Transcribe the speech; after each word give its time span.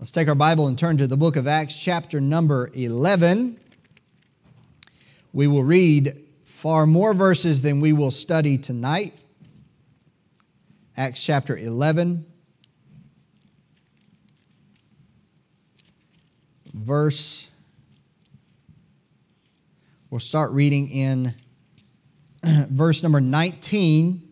Let's 0.00 0.10
take 0.10 0.28
our 0.28 0.34
Bible 0.34 0.66
and 0.66 0.78
turn 0.78 0.96
to 0.96 1.06
the 1.06 1.18
book 1.18 1.36
of 1.36 1.46
Acts, 1.46 1.74
chapter 1.74 2.22
number 2.22 2.70
11. 2.72 3.60
We 5.34 5.46
will 5.46 5.62
read 5.62 6.16
far 6.46 6.86
more 6.86 7.12
verses 7.12 7.60
than 7.60 7.82
we 7.82 7.92
will 7.92 8.10
study 8.10 8.56
tonight. 8.56 9.12
Acts 10.96 11.22
chapter 11.22 11.54
11, 11.54 12.24
verse. 16.72 17.50
We'll 20.08 20.20
start 20.20 20.52
reading 20.52 20.88
in 20.88 21.34
verse 22.70 23.02
number 23.02 23.20
19, 23.20 24.28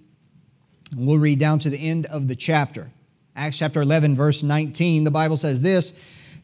and 0.93 1.07
we'll 1.07 1.19
read 1.19 1.39
down 1.39 1.59
to 1.59 1.69
the 1.69 1.77
end 1.77 2.07
of 2.07 2.27
the 2.27 2.37
chapter. 2.37 2.91
Acts 3.39 3.59
chapter 3.59 3.80
11, 3.80 4.16
verse 4.16 4.43
19, 4.43 5.04
the 5.04 5.12
Bible 5.12 5.36
says 5.36 5.62
this 5.62 5.93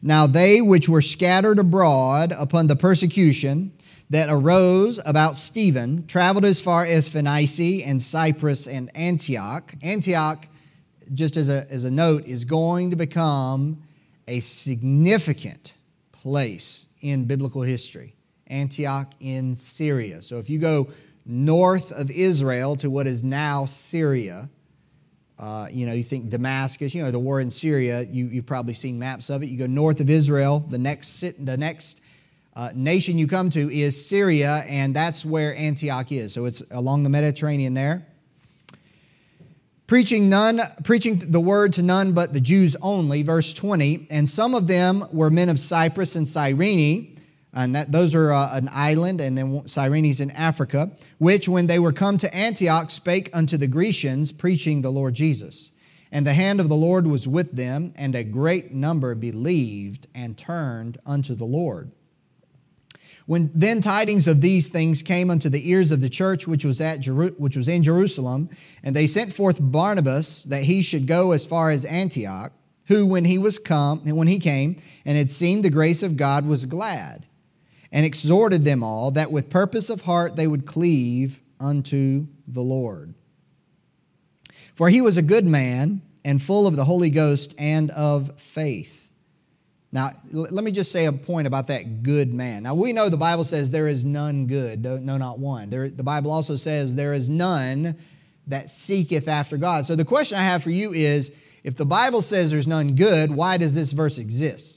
Now 0.01 0.27
they 0.27 0.61
which 0.61 0.87
were 0.87 1.01
scattered 1.01 1.59
abroad 1.59 2.33
upon 2.37 2.67
the 2.67 2.77
persecution 2.77 3.73
that 4.09 4.29
arose 4.29 5.01
about 5.05 5.35
Stephen 5.35 6.07
traveled 6.07 6.45
as 6.45 6.61
far 6.61 6.85
as 6.85 7.09
Phoenicia 7.09 7.85
and 7.85 8.01
Cyprus 8.01 8.65
and 8.65 8.89
Antioch. 8.95 9.73
Antioch, 9.83 10.47
just 11.13 11.35
as 11.35 11.49
a, 11.49 11.67
as 11.69 11.83
a 11.83 11.91
note, 11.91 12.25
is 12.27 12.45
going 12.45 12.91
to 12.91 12.95
become 12.95 13.83
a 14.29 14.39
significant 14.39 15.73
place 16.13 16.85
in 17.01 17.25
biblical 17.25 17.61
history. 17.61 18.15
Antioch 18.47 19.11
in 19.19 19.53
Syria. 19.53 20.21
So 20.21 20.37
if 20.37 20.49
you 20.49 20.59
go 20.59 20.87
north 21.25 21.91
of 21.91 22.09
Israel 22.09 22.77
to 22.77 22.89
what 22.89 23.05
is 23.05 23.21
now 23.21 23.65
Syria, 23.65 24.49
uh, 25.37 25.67
you 25.69 25.85
know, 25.85 25.93
you 25.93 26.03
think 26.03 26.29
Damascus, 26.29 26.95
you 26.95 27.03
know, 27.03 27.11
the 27.11 27.19
war 27.19 27.41
in 27.41 27.51
Syria, 27.51 28.03
you, 28.03 28.27
you've 28.27 28.45
probably 28.45 28.73
seen 28.73 28.97
maps 28.97 29.29
of 29.29 29.43
it. 29.43 29.47
You 29.47 29.57
go 29.57 29.67
north 29.67 29.99
of 29.99 30.09
Israel, 30.09 30.59
the 30.69 30.77
next, 30.77 31.19
the 31.45 31.57
next 31.57 32.01
uh, 32.55 32.71
nation 32.73 33.17
you 33.17 33.27
come 33.27 33.49
to 33.49 33.69
is 33.69 34.07
Syria, 34.07 34.63
and 34.67 34.95
that's 34.95 35.25
where 35.25 35.53
Antioch 35.55 36.11
is. 36.11 36.33
So 36.33 36.45
it's 36.45 36.63
along 36.71 37.03
the 37.03 37.09
Mediterranean 37.09 37.73
there. 37.73 38.07
Preaching 39.87 40.29
none, 40.29 40.61
preaching 40.83 41.21
the 41.27 41.39
word 41.39 41.73
to 41.73 41.83
none 41.83 42.13
but 42.13 42.33
the 42.33 42.39
Jews 42.39 42.75
only, 42.81 43.21
verse 43.21 43.53
20. 43.53 44.07
And 44.09 44.27
some 44.27 44.55
of 44.55 44.67
them 44.67 45.05
were 45.11 45.29
men 45.29 45.49
of 45.49 45.59
Cyprus 45.59 46.15
and 46.15 46.27
Cyrene, 46.27 47.14
and 47.55 47.73
that, 47.73 47.91
those 47.91 48.13
are 48.13 48.33
uh, 48.33 48.55
an 48.57 48.69
island, 48.71 49.21
and 49.21 49.37
then 49.37 49.67
Cyrene's 49.67 50.19
in 50.19 50.31
Africa, 50.31 50.91
which, 51.19 51.47
when 51.47 51.67
they 51.67 51.79
were 51.79 51.93
come 51.93 52.17
to 52.17 52.35
Antioch, 52.35 52.91
spake 52.91 53.29
unto 53.33 53.55
the 53.55 53.67
Grecians, 53.67 54.33
preaching 54.33 54.81
the 54.81 54.91
Lord 54.91 55.13
Jesus. 55.13 55.71
And 56.11 56.27
the 56.27 56.33
hand 56.33 56.59
of 56.59 56.67
the 56.67 56.75
Lord 56.75 57.07
was 57.07 57.27
with 57.27 57.53
them, 57.53 57.93
and 57.95 58.13
a 58.13 58.25
great 58.25 58.73
number 58.73 59.15
believed 59.15 60.07
and 60.13 60.37
turned 60.37 60.97
unto 61.05 61.33
the 61.33 61.45
Lord. 61.45 61.91
When 63.25 63.49
then 63.55 63.81
tidings 63.81 64.27
of 64.27 64.41
these 64.41 64.67
things 64.67 65.01
came 65.01 65.31
unto 65.31 65.49
the 65.49 65.71
ears 65.71 65.91
of 65.91 66.01
the 66.01 66.09
church 66.09 66.47
which 66.47 66.63
was 66.63 66.79
at 66.79 66.99
Jeru- 66.99 67.35
which 67.37 67.55
was 67.55 67.69
in 67.69 67.83
Jerusalem, 67.83 68.49
and 68.83 68.95
they 68.95 69.07
sent 69.07 69.33
forth 69.33 69.57
Barnabas 69.59 70.43
that 70.43 70.63
he 70.63 70.81
should 70.81 71.07
go 71.07 71.31
as 71.31 71.45
far 71.45 71.71
as 71.71 71.85
Antioch, 71.85 72.51
who 72.87 73.07
when 73.07 73.25
he 73.25 73.37
was 73.37 73.57
come, 73.57 74.01
and 74.05 74.15
when 74.15 74.27
he 74.27 74.39
came 74.39 74.75
and 75.05 75.17
had 75.17 75.31
seen 75.31 75.61
the 75.61 75.69
grace 75.69 76.03
of 76.03 76.17
God 76.17 76.45
was 76.45 76.65
glad 76.65 77.25
and 77.91 78.05
exhorted 78.05 78.63
them 78.63 78.83
all 78.83 79.11
that 79.11 79.31
with 79.31 79.49
purpose 79.49 79.89
of 79.89 80.01
heart 80.01 80.35
they 80.35 80.47
would 80.47 80.65
cleave 80.65 81.41
unto 81.59 82.27
the 82.47 82.61
Lord. 82.61 83.13
For 84.75 84.89
he 84.89 85.01
was 85.01 85.17
a 85.17 85.21
good 85.21 85.45
man 85.45 86.01
and 86.23 86.41
full 86.41 86.67
of 86.67 86.75
the 86.75 86.85
Holy 86.85 87.09
Ghost 87.09 87.55
and 87.57 87.91
of 87.91 88.39
faith. 88.39 89.09
Now, 89.91 90.09
let 90.29 90.65
me 90.65 90.71
just 90.71 90.91
say 90.91 91.05
a 91.05 91.13
point 91.13 91.47
about 91.47 91.67
that 91.67 92.03
good 92.03 92.33
man. 92.33 92.63
Now, 92.63 92.75
we 92.75 92.91
know 92.91 93.07
the 93.07 93.15
Bible 93.15 93.45
says 93.45 93.71
there 93.71 93.87
is 93.87 94.03
none 94.03 94.45
good, 94.45 94.83
no, 94.83 95.17
not 95.17 95.39
one. 95.39 95.69
There, 95.69 95.89
the 95.89 96.03
Bible 96.03 96.31
also 96.31 96.57
says 96.57 96.95
there 96.95 97.13
is 97.13 97.29
none 97.29 97.95
that 98.47 98.69
seeketh 98.69 99.29
after 99.29 99.55
God. 99.55 99.85
So 99.85 99.95
the 99.95 100.03
question 100.03 100.37
I 100.37 100.43
have 100.43 100.63
for 100.63 100.71
you 100.71 100.91
is 100.91 101.31
if 101.63 101.75
the 101.75 101.85
Bible 101.85 102.21
says 102.21 102.51
there's 102.51 102.67
none 102.67 102.95
good, 102.95 103.31
why 103.31 103.55
does 103.55 103.73
this 103.73 103.93
verse 103.93 104.17
exist? 104.17 104.75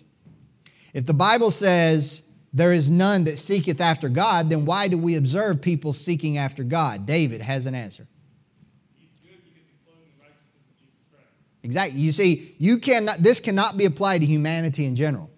If 0.94 1.04
the 1.04 1.14
Bible 1.14 1.50
says 1.50 2.22
there 2.58 2.72
is 2.72 2.90
none 2.90 3.24
that 3.24 3.38
seeketh 3.38 3.80
after 3.80 4.08
God, 4.08 4.50
then 4.50 4.64
why 4.64 4.88
do 4.88 4.98
we 4.98 5.14
observe 5.14 5.62
people 5.62 5.92
seeking 5.92 6.38
after 6.38 6.64
God? 6.64 7.06
David 7.06 7.40
has 7.40 7.66
an 7.66 7.74
answer. 7.74 8.06
Exactly. 11.62 12.00
You 12.00 12.12
see, 12.12 12.54
you 12.58 12.78
cannot, 12.78 13.18
this 13.18 13.40
cannot 13.40 13.76
be 13.76 13.84
applied 13.84 14.22
to 14.22 14.26
humanity 14.26 14.86
in 14.86 14.96
general. 14.96 15.30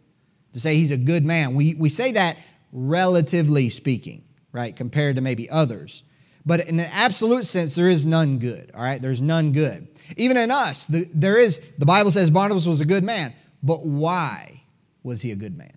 To 0.54 0.60
say 0.60 0.76
he's 0.76 0.90
a 0.90 0.96
good 0.96 1.24
man. 1.24 1.54
We, 1.54 1.74
we 1.74 1.88
say 1.88 2.12
that 2.12 2.38
relatively 2.72 3.68
speaking, 3.68 4.24
right, 4.52 4.74
compared 4.74 5.16
to 5.16 5.22
maybe 5.22 5.48
others. 5.50 6.04
But 6.46 6.68
in 6.68 6.80
an 6.80 6.90
absolute 6.92 7.46
sense, 7.46 7.74
there 7.74 7.88
is 7.88 8.06
none 8.06 8.38
good, 8.38 8.70
all 8.74 8.82
right? 8.82 9.00
There's 9.00 9.20
none 9.20 9.52
good. 9.52 9.88
Even 10.16 10.36
in 10.36 10.50
us, 10.50 10.86
the, 10.86 11.08
there 11.12 11.38
is, 11.38 11.60
the 11.78 11.86
Bible 11.86 12.10
says 12.10 12.30
Barnabas 12.30 12.66
was 12.66 12.80
a 12.80 12.86
good 12.86 13.04
man. 13.04 13.34
But 13.62 13.84
why 13.84 14.62
was 15.02 15.20
he 15.20 15.32
a 15.32 15.36
good 15.36 15.56
man? 15.56 15.76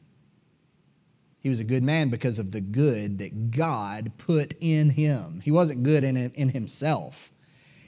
He 1.44 1.50
was 1.50 1.60
a 1.60 1.66
good 1.66 1.84
man 1.84 2.08
because 2.08 2.40
of 2.40 2.52
the 2.52 2.62
good 2.62 3.20
that 3.20 3.52
God 3.52 4.14
put 4.18 4.54
in 4.62 4.90
him. 4.90 5.42
He 5.44 5.52
wasn't 5.52 5.84
good 5.84 6.06
in, 6.06 6.16
in 6.16 6.48
himself. 6.48 7.34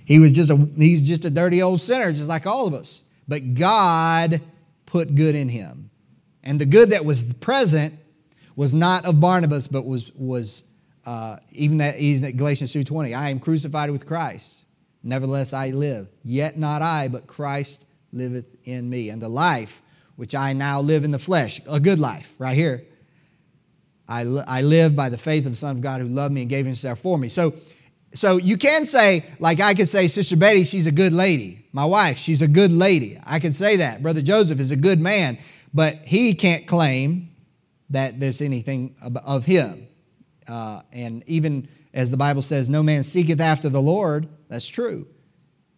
He 0.04 0.20
was 0.20 0.34
just 0.34 0.52
a, 0.52 0.58
he's 0.76 1.00
just 1.00 1.24
a 1.24 1.30
dirty 1.30 1.62
old 1.62 1.80
sinner, 1.80 2.12
just 2.12 2.28
like 2.28 2.46
all 2.46 2.68
of 2.68 2.74
us. 2.74 3.04
But 3.30 3.54
God 3.54 4.42
put 4.86 5.16
good 5.16 5.36
in 5.36 5.48
him. 5.48 5.90
And 6.44 6.60
the 6.60 6.66
good 6.66 6.90
that 6.90 7.06
was 7.06 7.34
present 7.36 7.94
was 8.58 8.74
not 8.74 9.06
of 9.06 9.22
Barnabas, 9.22 9.70
but 9.70 9.86
was, 9.86 10.12
was 10.16 10.64
uh, 11.06 11.38
even 11.54 11.78
that 11.78 11.96
he's 11.96 12.24
at 12.24 12.36
Galatians 12.36 12.74
2.20. 12.74 13.18
I 13.18 13.30
am 13.30 13.40
crucified 13.40 13.90
with 13.90 14.06
Christ. 14.06 14.66
Nevertheless 15.02 15.54
I 15.54 15.70
live. 15.70 16.10
Yet 16.26 16.58
not 16.58 16.82
I, 16.82 17.08
but 17.08 17.26
Christ 17.26 17.86
liveth 18.12 18.54
in 18.66 18.90
me. 18.90 19.12
And 19.12 19.22
the 19.22 19.30
life 19.30 19.82
which 20.18 20.36
I 20.36 20.52
now 20.52 20.82
live 20.82 21.06
in 21.06 21.12
the 21.12 21.20
flesh, 21.20 21.62
a 21.70 21.80
good 21.80 22.02
life, 22.02 22.36
right 22.38 22.56
here 22.56 22.84
I, 24.08 24.22
I 24.22 24.62
live 24.62 24.96
by 24.96 25.10
the 25.10 25.18
faith 25.18 25.46
of 25.46 25.52
the 25.52 25.58
Son 25.58 25.76
of 25.76 25.82
God 25.82 26.02
who 26.02 26.08
loved 26.08 26.34
me 26.34 26.42
and 26.42 26.50
gave 26.50 26.66
himself 26.66 27.00
for 27.00 27.18
me. 27.18 27.30
So, 27.30 27.54
so 28.14 28.38
you 28.38 28.58
can 28.58 28.86
say, 28.86 29.26
like 29.40 29.60
I 29.60 29.74
could 29.74 29.88
say, 29.88 30.08
Sister 30.08 30.36
Betty, 30.38 30.64
she's 30.64 30.88
a 30.88 30.92
good 30.92 31.14
lady. 31.14 31.66
My 31.74 31.86
wife, 31.86 32.18
she's 32.18 32.42
a 32.42 32.48
good 32.48 32.72
lady. 32.72 33.20
I 33.26 33.40
can 33.40 33.52
say 33.52 33.78
that. 33.78 34.02
Brother 34.02 34.22
Joseph 34.22 34.60
is 34.60 34.72
a 34.72 34.76
good 34.76 35.00
man, 35.00 35.38
but 35.74 35.96
he 36.06 36.34
can't 36.34 36.68
claim 36.68 37.30
that 37.90 38.20
there's 38.20 38.42
anything 38.42 38.96
of 39.26 39.46
him. 39.46 39.88
Uh, 40.48 40.82
and 40.94 41.24
even 41.28 41.68
as 41.94 42.12
the 42.12 42.18
Bible 42.18 42.42
says, 42.42 42.70
no 42.70 42.84
man 42.84 43.04
seeketh 43.04 43.42
after 43.42 43.70
the 43.70 43.82
Lord, 43.82 44.28
that's 44.48 44.68
true. 44.68 45.08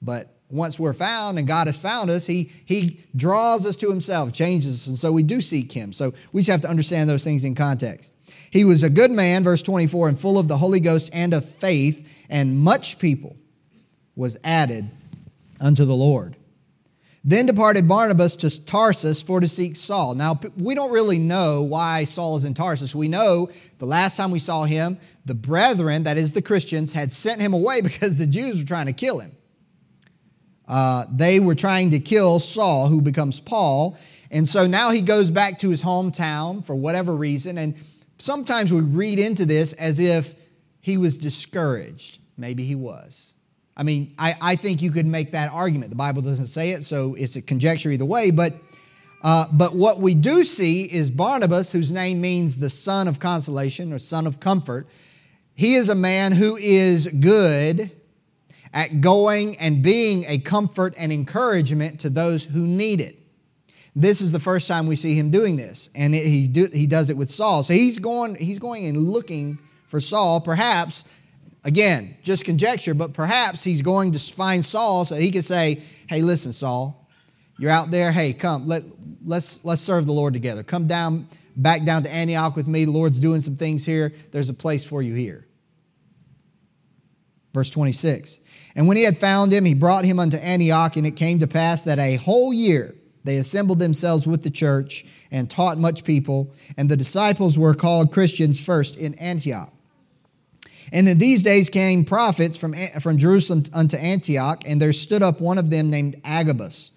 But 0.01 0.37
once 0.49 0.79
we're 0.79 0.93
found 0.93 1.37
and 1.37 1.47
God 1.47 1.67
has 1.67 1.77
found 1.77 2.09
us, 2.09 2.25
he, 2.25 2.51
he 2.66 3.01
draws 3.16 3.66
us 3.66 3.75
to 3.77 3.89
Himself, 3.89 4.31
changes 4.33 4.75
us, 4.75 4.87
and 4.87 4.97
so 4.97 5.11
we 5.11 5.23
do 5.23 5.41
seek 5.41 5.71
Him. 5.71 5.91
So 5.91 6.13
we 6.31 6.41
just 6.41 6.51
have 6.51 6.61
to 6.61 6.69
understand 6.69 7.09
those 7.09 7.23
things 7.23 7.43
in 7.43 7.55
context. 7.55 8.11
He 8.52 8.63
was 8.63 8.84
a 8.84 8.90
good 8.90 9.12
man, 9.12 9.44
verse 9.44 9.62
24, 9.62 10.09
and 10.09 10.19
full 10.19 10.38
of 10.38 10.47
the 10.47 10.58
Holy 10.58 10.80
Ghost 10.80 11.09
and 11.13 11.34
of 11.34 11.47
faith, 11.47 12.08
and 12.30 12.59
much 12.59 13.00
people 13.00 13.35
was 14.16 14.38
added 14.44 14.90
unto 15.59 15.85
the 15.85 15.96
Lord. 15.96 16.35
Then 17.24 17.46
departed 17.46 17.90
Barnabas 17.90 18.38
to 18.38 18.66
Tarsus 18.66 19.22
for 19.22 19.41
to 19.41 19.50
seek 19.50 19.75
Saul. 19.75 20.16
Now, 20.16 20.40
we 20.56 20.75
don't 20.75 20.94
really 20.94 21.19
know 21.19 21.62
why 21.62 22.06
Saul 22.06 22.38
is 22.38 22.46
in 22.46 22.53
Tarsus. 22.53 22.96
We 22.96 23.09
know 23.09 23.50
the 23.80 23.85
last 23.85 24.16
time 24.16 24.31
we 24.31 24.40
saw 24.40 24.64
him, 24.64 24.97
the 25.25 25.35
brethren, 25.35 26.03
that 26.03 26.18
is 26.18 26.31
the 26.31 26.41
Christians, 26.41 26.94
had 26.94 27.12
sent 27.12 27.41
him 27.41 27.53
away 27.53 27.81
because 27.84 28.16
the 28.16 28.28
Jews 28.28 28.59
were 28.59 28.68
trying 28.68 28.85
to 28.85 28.94
kill 28.94 29.19
him. 29.19 29.31
Uh, 30.68 31.06
they 31.12 31.40
were 31.40 31.56
trying 31.56 31.91
to 31.91 32.00
kill 32.00 32.40
Saul, 32.40 32.88
who 32.88 33.02
becomes 33.02 33.40
Paul. 33.40 33.97
And 34.31 34.47
so 34.47 34.68
now 34.68 34.91
he 34.91 35.02
goes 35.02 35.31
back 35.31 35.59
to 35.59 35.70
his 35.70 35.82
hometown 35.82 36.66
for 36.66 36.76
whatever 36.76 37.16
reason. 37.16 37.58
And 37.58 37.76
sometimes 38.17 38.72
we 38.72 38.81
read 38.81 39.19
into 39.19 39.46
this 39.46 39.73
as 39.73 39.99
if 39.99 40.35
he 40.79 40.97
was 40.97 41.17
discouraged. 41.17 42.19
Maybe 42.37 42.64
he 42.64 42.75
was. 42.75 43.34
I 43.75 43.84
mean, 43.84 44.16
I, 44.17 44.35
I 44.41 44.55
think 44.55 44.81
you 44.81 44.91
could 44.91 45.05
make 45.05 45.31
that 45.31 45.52
argument. 45.52 45.91
The 45.91 45.97
Bible 45.97 46.22
doesn't 46.22 46.47
say 46.47 46.72
it, 46.72 46.84
so 46.84 47.14
it's 47.16 47.35
a 47.35 47.41
conjecture 47.41 47.91
either 47.91 48.05
way. 48.05 48.31
But, 48.31 48.53
uh, 49.22 49.46
but 49.53 49.75
what 49.75 49.99
we 49.99 50.16
do 50.16 50.43
see 50.43 50.84
is 50.84 51.11
Barnabas, 51.11 51.72
whose 51.72 51.91
name 51.91 52.19
means 52.19 52.58
the 52.58 52.69
son 52.69 53.08
of 53.08 53.19
consolation 53.19 53.93
or 53.93 53.99
son 53.99 54.25
of 54.25 54.40
comfort. 54.40 54.87
He 55.53 55.75
is 55.75 55.90
a 55.90 55.96
man 55.96 56.31
who 56.31 56.55
is 56.58 57.08
good 57.08 57.91
at 58.73 59.02
going 59.02 59.58
and 59.58 59.84
being 59.84 60.25
a 60.28 60.40
comfort 60.40 60.96
and 60.97 61.11
encouragement 61.11 61.99
to 62.02 62.09
those 62.09 62.43
who 62.46 62.66
need 62.66 62.99
it. 62.99 63.17
This 63.99 64.22
is 64.22 64.32
the 64.32 64.40
first 64.40 64.67
time 64.67 64.85
we 64.85 64.96
see 64.96 65.16
him 65.16 65.32
doing 65.32 65.58
this, 65.58 65.90
and 65.96 66.14
it, 66.14 66.23
he, 66.23 66.47
do, 66.47 66.67
he 66.72 66.85
does 66.85 67.09
it 67.09 67.17
with 67.17 67.32
Saul. 67.32 67.64
So 67.64 67.73
he's 67.73 67.97
going, 67.97 68.35
he's 68.35 68.59
going 68.59 68.85
and 68.85 69.08
looking 69.08 69.58
for 69.88 69.99
Saul. 69.99 70.40
Perhaps, 70.40 71.05
again, 71.64 72.16
just 72.22 72.46
conjecture, 72.46 72.94
but 72.94 73.14
perhaps 73.14 73.64
he's 73.64 73.82
going 73.82 74.11
to 74.11 74.20
find 74.20 74.64
Saul 74.64 75.05
so 75.05 75.16
he 75.16 75.32
can 75.32 75.41
say, 75.41 75.82
Hey, 76.08 76.22
listen, 76.22 76.53
Saul, 76.53 77.09
You're 77.58 77.72
out 77.72 77.90
there, 77.90 78.11
hey, 78.11 78.34
come, 78.34 78.67
let, 78.67 78.84
let's, 79.26 79.66
let's 79.66 79.82
serve 79.82 80.05
the 80.05 80.14
Lord 80.14 80.34
together. 80.34 80.61
Come 80.61 80.85
down, 80.85 81.28
back 81.55 81.84
down 81.84 82.03
to 82.03 82.14
Antioch 82.14 82.55
with 82.55 82.67
me. 82.67 82.85
The 82.85 82.91
Lord's 82.91 83.20
doing 83.20 83.41
some 83.41 83.55
things 83.55 83.84
here. 83.84 84.14
There's 84.32 84.50
a 84.50 84.53
place 84.53 84.85
for 84.85 85.02
you 85.02 85.16
here. 85.16 85.47
Verse 87.52 87.72
26. 87.72 88.41
And 88.76 88.88
when 88.88 88.96
he 88.96 89.02
had 89.02 89.17
found 89.17 89.52
him, 89.52 89.66
he 89.66 89.73
brought 89.73 90.05
him 90.05 90.20
unto 90.20 90.38
Antioch, 90.38 90.97
and 90.97 91.08
it 91.08 91.16
came 91.16 91.40
to 91.40 91.47
pass 91.47 91.82
that 91.82 91.97
a 91.97 92.17
whole 92.17 92.53
year 92.53 92.93
they 93.28 93.38
assembled 93.38 93.79
themselves 93.79 94.26
with 94.26 94.44
the 94.44 94.50
church 94.50 95.06
and 95.32 95.50
taught 95.50 95.78
much 95.78 96.03
people, 96.03 96.53
and 96.78 96.90
the 96.90 96.97
disciples 96.97 97.58
were 97.58 97.74
called 97.74 98.12
Christians 98.12 98.59
first 98.59 98.97
in 98.97 99.14
Antioch. 99.16 99.74
And 100.94 101.08
in 101.09 101.18
these 101.18 101.44
days 101.44 101.70
came 101.70 102.06
prophets 102.06 102.58
from, 102.58 102.74
from 103.02 103.18
Jerusalem 103.18 103.64
unto 103.74 103.97
Antioch, 103.97 104.64
and 104.66 104.82
there 104.82 104.94
stood 104.94 105.22
up 105.22 105.41
one 105.41 105.58
of 105.58 105.70
them 105.70 105.90
named 105.90 106.22
Agabus, 106.24 106.94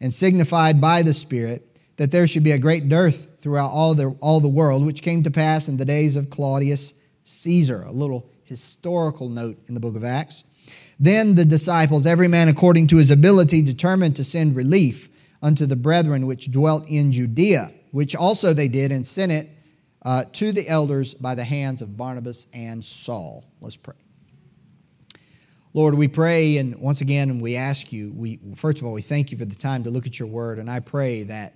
and 0.00 0.12
signified 0.12 0.80
by 0.80 1.02
the 1.02 1.14
Spirit 1.14 1.78
that 1.96 2.10
there 2.10 2.26
should 2.26 2.44
be 2.44 2.52
a 2.52 2.58
great 2.58 2.88
dearth 2.88 3.28
throughout 3.40 3.70
all 3.70 3.94
the, 3.94 4.16
all 4.20 4.40
the 4.40 4.48
world, 4.48 4.86
which 4.86 5.02
came 5.02 5.22
to 5.22 5.30
pass 5.30 5.68
in 5.68 5.76
the 5.76 5.84
days 5.84 6.16
of 6.16 6.30
Claudius 6.30 6.94
Caesar. 7.24 7.82
A 7.82 7.92
little 7.92 8.28
historical 8.44 9.28
note 9.28 9.58
in 9.68 9.74
the 9.74 9.80
book 9.80 9.96
of 9.96 10.04
Acts. 10.04 10.44
Then 10.98 11.34
the 11.34 11.44
disciples, 11.44 12.06
every 12.06 12.28
man 12.28 12.48
according 12.48 12.86
to 12.88 12.96
his 12.96 13.10
ability, 13.10 13.62
determined 13.62 14.16
to 14.16 14.24
send 14.24 14.56
relief 14.56 15.08
unto 15.44 15.66
the 15.66 15.76
brethren 15.76 16.26
which 16.26 16.50
dwelt 16.50 16.88
in 16.88 17.12
Judea, 17.12 17.70
which 17.92 18.16
also 18.16 18.52
they 18.52 18.66
did 18.66 18.90
and 18.90 19.06
sent 19.06 19.30
it 19.30 19.48
uh, 20.02 20.24
to 20.32 20.50
the 20.50 20.68
elders 20.68 21.14
by 21.14 21.36
the 21.36 21.44
hands 21.44 21.82
of 21.82 21.96
Barnabas 21.96 22.46
and 22.52 22.84
Saul. 22.84 23.44
Let's 23.60 23.76
pray. 23.76 23.94
Lord, 25.72 25.94
we 25.94 26.08
pray, 26.08 26.56
and 26.56 26.76
once 26.80 27.00
again, 27.00 27.30
and 27.30 27.40
we 27.40 27.56
ask 27.56 27.92
you, 27.92 28.12
we, 28.16 28.40
first 28.56 28.78
of 28.78 28.86
all, 28.86 28.92
we 28.92 29.02
thank 29.02 29.30
you 29.30 29.38
for 29.38 29.44
the 29.44 29.54
time 29.54 29.84
to 29.84 29.90
look 29.90 30.06
at 30.06 30.18
your 30.18 30.28
word, 30.28 30.58
and 30.58 30.70
I 30.70 30.80
pray 30.80 31.24
that 31.24 31.54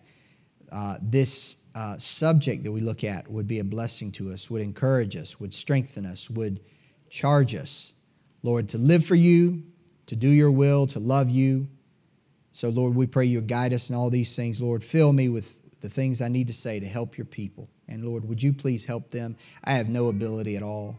uh, 0.70 0.98
this 1.00 1.64
uh, 1.74 1.96
subject 1.98 2.64
that 2.64 2.72
we 2.72 2.80
look 2.80 3.04
at 3.04 3.28
would 3.30 3.48
be 3.48 3.60
a 3.60 3.64
blessing 3.64 4.12
to 4.12 4.32
us, 4.32 4.50
would 4.50 4.62
encourage 4.62 5.16
us, 5.16 5.40
would 5.40 5.54
strengthen 5.54 6.04
us, 6.04 6.28
would 6.28 6.60
charge 7.08 7.54
us 7.54 7.92
Lord, 8.42 8.68
to 8.70 8.78
live 8.78 9.04
for 9.04 9.14
you, 9.14 9.62
to 10.06 10.16
do 10.16 10.28
your 10.28 10.50
will, 10.50 10.86
to 10.88 11.00
love 11.00 11.28
you. 11.28 11.68
So, 12.52 12.68
Lord, 12.70 12.94
we 12.94 13.06
pray 13.06 13.26
you 13.26 13.40
guide 13.40 13.72
us 13.72 13.90
in 13.90 13.96
all 13.96 14.10
these 14.10 14.34
things. 14.34 14.60
Lord, 14.60 14.82
fill 14.82 15.12
me 15.12 15.28
with 15.28 15.58
the 15.80 15.88
things 15.88 16.20
I 16.20 16.28
need 16.28 16.46
to 16.48 16.52
say 16.52 16.80
to 16.80 16.86
help 16.86 17.16
your 17.16 17.24
people. 17.24 17.68
And 17.88 18.04
Lord, 18.04 18.28
would 18.28 18.42
you 18.42 18.52
please 18.52 18.84
help 18.84 19.10
them? 19.10 19.36
I 19.64 19.72
have 19.72 19.88
no 19.88 20.08
ability 20.08 20.56
at 20.56 20.62
all. 20.62 20.98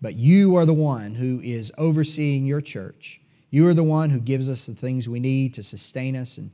But 0.00 0.16
you 0.16 0.56
are 0.56 0.66
the 0.66 0.74
one 0.74 1.14
who 1.14 1.40
is 1.42 1.72
overseeing 1.78 2.44
your 2.46 2.60
church. 2.60 3.20
You 3.50 3.68
are 3.68 3.74
the 3.74 3.84
one 3.84 4.10
who 4.10 4.20
gives 4.20 4.48
us 4.48 4.66
the 4.66 4.74
things 4.74 5.08
we 5.08 5.20
need 5.20 5.54
to 5.54 5.62
sustain 5.62 6.16
us 6.16 6.38
and 6.38 6.50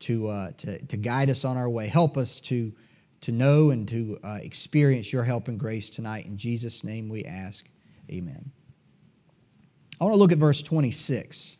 to, 0.00 0.28
uh, 0.28 0.50
to, 0.58 0.84
to 0.86 0.96
guide 0.96 1.30
us 1.30 1.44
on 1.44 1.56
our 1.56 1.68
way. 1.68 1.88
Help 1.88 2.16
us 2.16 2.40
to, 2.40 2.72
to 3.20 3.32
know 3.32 3.70
and 3.70 3.88
to 3.88 4.18
uh, 4.24 4.38
experience 4.40 5.12
your 5.12 5.24
help 5.24 5.48
and 5.48 5.58
grace 5.58 5.90
tonight. 5.90 6.26
In 6.26 6.36
Jesus' 6.36 6.84
name 6.84 7.08
we 7.08 7.24
ask. 7.24 7.68
Amen. 8.10 8.50
I 10.00 10.04
want 10.04 10.14
to 10.14 10.18
look 10.18 10.32
at 10.32 10.38
verse 10.38 10.62
26. 10.62 11.58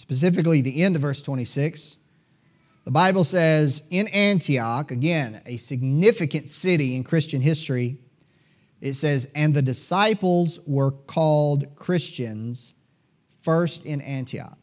Specifically, 0.00 0.62
the 0.62 0.82
end 0.82 0.96
of 0.96 1.02
verse 1.02 1.20
26. 1.20 1.98
The 2.86 2.90
Bible 2.90 3.22
says, 3.22 3.86
in 3.90 4.08
Antioch, 4.08 4.90
again, 4.90 5.42
a 5.44 5.58
significant 5.58 6.48
city 6.48 6.96
in 6.96 7.04
Christian 7.04 7.42
history, 7.42 7.98
it 8.80 8.94
says, 8.94 9.30
and 9.34 9.52
the 9.52 9.60
disciples 9.60 10.58
were 10.66 10.92
called 10.92 11.76
Christians 11.76 12.76
first 13.42 13.84
in 13.84 14.00
Antioch. 14.00 14.56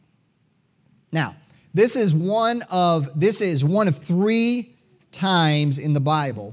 Now, 1.12 1.36
this 1.72 1.94
is 1.94 2.12
one 2.12 2.62
of 2.68 3.20
this 3.20 3.40
is 3.40 3.62
one 3.62 3.86
of 3.86 3.96
three 3.96 4.74
times 5.12 5.78
in 5.78 5.92
the 5.92 6.00
Bible 6.00 6.52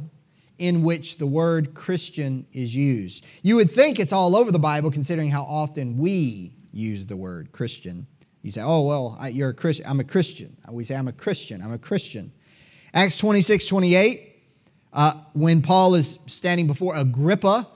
in 0.59 0.83
which 0.83 1.17
the 1.17 1.25
word 1.25 1.73
Christian 1.73 2.45
is 2.53 2.75
used. 2.75 3.25
You 3.41 3.55
would 3.55 3.71
think 3.71 3.99
it's 3.99 4.13
all 4.13 4.35
over 4.35 4.51
the 4.51 4.59
Bible 4.59 4.91
considering 4.91 5.31
how 5.31 5.41
often 5.41 5.97
we 5.97 6.53
use 6.71 7.07
the 7.07 7.17
word 7.17 7.51
Christian. 7.51 8.05
You 8.45 8.51
say, 8.51 8.61
oh, 8.61 8.83
well, 8.83 9.17
I, 9.19 9.29
you're 9.29 9.49
a 9.49 9.53
Christian. 9.55 9.87
I'm 9.87 9.99
a 9.99 10.03
Christian. 10.03 10.55
We 10.69 10.83
say, 10.83 10.95
I'm 10.95 11.07
a 11.07 11.13
Christian. 11.13 11.63
I'm 11.63 11.73
a 11.73 11.79
Christian. 11.79 12.31
Acts 12.93 13.15
26, 13.15 13.65
28, 13.65 14.35
uh, 14.93 15.13
when 15.33 15.63
Paul 15.63 15.95
is 15.95 16.19
standing 16.27 16.67
before 16.67 16.95
Agrippa, 16.95 17.67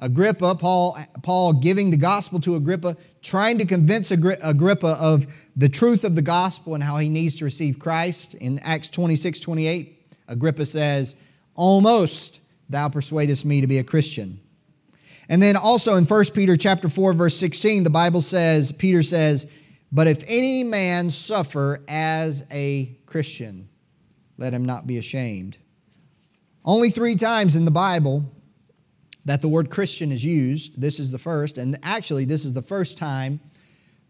Agrippa, 0.00 0.56
Paul, 0.56 0.98
Paul 1.22 1.52
giving 1.52 1.92
the 1.92 1.96
gospel 1.96 2.40
to 2.40 2.56
Agrippa, 2.56 2.96
trying 3.22 3.56
to 3.58 3.64
convince 3.64 4.10
Agrippa 4.10 4.98
of 4.98 5.28
the 5.54 5.68
truth 5.68 6.02
of 6.02 6.16
the 6.16 6.22
gospel 6.22 6.74
and 6.74 6.82
how 6.82 6.96
he 6.96 7.08
needs 7.08 7.36
to 7.36 7.44
receive 7.44 7.78
Christ. 7.78 8.34
In 8.34 8.58
Acts 8.64 8.88
26, 8.88 9.38
28, 9.38 10.12
Agrippa 10.26 10.66
says, 10.66 11.14
Almost 11.54 12.40
thou 12.68 12.88
persuadest 12.88 13.44
me 13.44 13.60
to 13.60 13.68
be 13.68 13.78
a 13.78 13.84
Christian. 13.84 14.40
And 15.28 15.40
then 15.40 15.54
also 15.54 15.94
in 15.94 16.04
1 16.04 16.24
Peter 16.34 16.56
chapter 16.56 16.88
4 16.88 17.12
verse 17.12 17.36
16 17.36 17.84
the 17.84 17.90
Bible 17.90 18.20
says 18.20 18.72
Peter 18.72 19.02
says, 19.02 19.50
"But 19.92 20.06
if 20.08 20.24
any 20.26 20.64
man 20.64 21.10
suffer 21.10 21.82
as 21.88 22.46
a 22.50 22.96
Christian, 23.06 23.68
let 24.36 24.52
him 24.52 24.64
not 24.64 24.86
be 24.86 24.98
ashamed." 24.98 25.58
Only 26.64 26.90
3 26.90 27.14
times 27.14 27.54
in 27.54 27.64
the 27.64 27.70
Bible 27.70 28.32
that 29.24 29.42
the 29.42 29.48
word 29.48 29.70
Christian 29.70 30.12
is 30.12 30.24
used. 30.24 30.80
This 30.80 31.00
is 31.00 31.10
the 31.10 31.18
first, 31.18 31.58
and 31.58 31.78
actually 31.82 32.24
this 32.24 32.44
is 32.44 32.52
the 32.52 32.62
first 32.62 32.96
time 32.96 33.40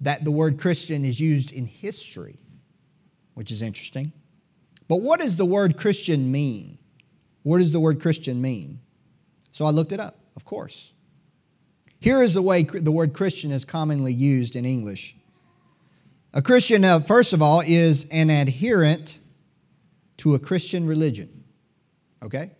that 0.00 0.25
the 0.25 0.31
word 0.31 0.58
Christian 0.58 1.05
is 1.05 1.20
used 1.20 1.52
in 1.52 1.67
history, 1.67 2.38
which 3.34 3.50
is 3.50 3.62
interesting. 3.62 4.12
But 4.88 5.02
what 5.02 5.20
does 5.20 5.37
the 5.37 5.46
word 5.46 5.76
Christian 5.76 6.31
mean? 6.31 6.79
What 7.43 7.58
does 7.58 7.72
the 7.72 7.81
word 7.81 8.00
Christian 8.00 8.40
mean? 8.40 8.81
So 9.52 9.64
I 9.64 9.70
looked 9.70 9.93
it 9.93 10.00
up, 10.00 10.19
of 10.37 10.44
course. 10.44 10.93
Here 11.99 12.22
is 12.22 12.34
the 12.34 12.43
way 12.43 12.62
the 12.62 12.93
word 12.93 13.14
Christian 13.14 13.50
is 13.50 13.64
commonly 13.64 14.12
used 14.12 14.55
in 14.55 14.64
English. 14.64 15.17
A 16.37 16.43
Christian, 16.43 16.85
uh, 16.85 17.00
first 17.00 17.33
of 17.33 17.41
all, 17.41 17.62
is 17.67 18.06
an 18.12 18.29
adherent 18.29 19.21
to 20.19 20.35
a 20.35 20.38
Christian 20.38 20.87
religion. 20.87 21.44
Okay? 22.23 22.50